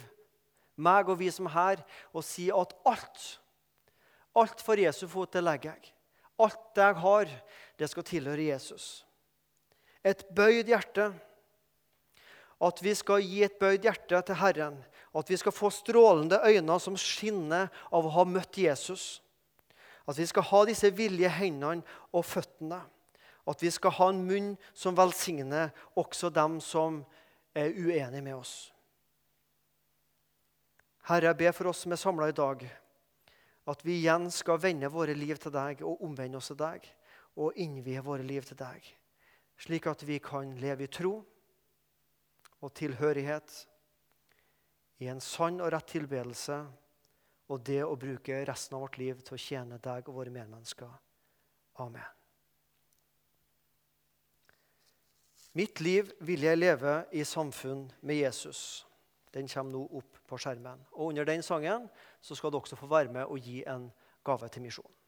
meg 0.80 1.12
og 1.12 1.20
vi 1.20 1.28
som 1.36 1.50
er 1.52 1.56
her, 1.58 1.84
og 2.16 2.24
si 2.24 2.48
at 2.52 2.76
alt, 2.88 3.28
alt 4.38 4.62
for 4.62 4.80
Jesu 4.80 5.08
fot, 5.10 5.32
det 5.34 5.44
legger 5.44 5.74
jeg. 5.74 5.94
Alt 6.40 6.60
det 6.76 6.86
jeg 6.86 7.00
har, 7.04 7.32
det 7.80 7.90
skal 7.92 8.08
tilhøre 8.08 8.50
Jesus. 8.52 9.06
Et 10.06 10.22
bøyd 10.36 10.70
hjerte. 10.72 11.10
At 12.60 12.82
vi 12.84 12.94
skal 12.96 13.24
gi 13.24 13.44
et 13.44 13.58
bøyd 13.60 13.88
hjerte 13.88 14.22
til 14.28 14.40
Herren. 14.40 14.78
At 15.16 15.30
vi 15.32 15.38
skal 15.40 15.56
få 15.56 15.72
strålende 15.74 16.42
øyne 16.46 16.80
som 16.80 16.98
skinner 17.00 17.68
av 17.92 18.06
å 18.06 18.14
ha 18.14 18.26
møtt 18.28 18.60
Jesus. 18.60 19.20
At 20.08 20.18
vi 20.20 20.26
skal 20.30 20.48
ha 20.50 20.64
disse 20.68 20.92
villige 20.96 21.32
hendene 21.34 21.84
og 22.14 22.26
føttene. 22.28 22.82
At 23.50 23.64
vi 23.64 23.72
skal 23.74 23.96
ha 23.98 24.10
en 24.12 24.26
munn 24.28 24.52
som 24.78 24.98
velsigner 24.98 25.72
også 25.98 26.30
dem 26.34 26.60
som 26.62 27.02
er 27.58 27.74
uenige 27.74 28.22
med 28.22 28.36
oss. 28.38 28.70
Herre, 31.10 31.32
jeg 31.32 31.40
ber 31.40 31.56
for 31.58 31.72
oss 31.72 31.82
som 31.84 31.96
er 31.96 32.00
samla 32.02 32.28
i 32.30 32.36
dag, 32.38 32.62
at 33.70 33.86
vi 33.86 34.00
igjen 34.00 34.30
skal 34.34 34.62
vende 34.62 34.90
våre 34.92 35.14
liv 35.18 35.38
til 35.42 35.54
deg 35.54 35.84
og 35.86 36.02
omvende 36.06 36.40
oss 36.40 36.50
til 36.52 36.60
deg 36.60 36.88
og 37.40 37.58
innvie 37.62 38.02
våre 38.04 38.26
liv 38.26 38.46
til 38.48 38.58
deg, 38.60 38.84
slik 39.60 39.88
at 39.92 40.04
vi 40.08 40.18
kan 40.24 40.56
leve 40.60 40.88
i 40.88 40.92
tro 40.92 41.20
og 42.60 42.74
tilhørighet 42.76 43.54
i 45.00 45.08
en 45.12 45.22
sann 45.24 45.62
og 45.64 45.72
rett 45.74 45.88
tilbedelse 45.94 46.60
og 47.50 47.62
det 47.66 47.82
å 47.86 47.98
bruke 47.98 48.44
resten 48.46 48.78
av 48.78 48.86
vårt 48.86 49.00
liv 49.02 49.22
til 49.26 49.38
å 49.38 49.42
tjene 49.42 49.80
deg 49.82 50.10
og 50.10 50.20
våre 50.20 50.34
medmennesker. 50.34 50.92
Amen. 51.82 52.16
Mitt 55.58 55.82
liv 55.82 56.12
vil 56.22 56.46
jeg 56.46 56.60
leve 56.60 57.02
i 57.16 57.24
samfunn 57.26 57.88
med 58.06 58.20
Jesus. 58.22 58.86
Den 59.34 59.50
kommer 59.50 59.74
nå 59.74 59.82
opp 59.98 60.20
på 60.30 60.38
skjermen. 60.42 60.82
Og 60.94 61.10
Under 61.10 61.26
den 61.26 61.42
sangen 61.46 61.88
så 62.22 62.36
skal 62.36 62.52
du 62.52 62.58
også 62.58 62.76
få 62.76 62.88
være 62.88 63.12
med 63.14 63.24
og 63.24 63.40
gi 63.40 63.64
en 63.68 63.92
gave 64.26 64.48
til 64.48 64.62
misjonen. 64.62 64.99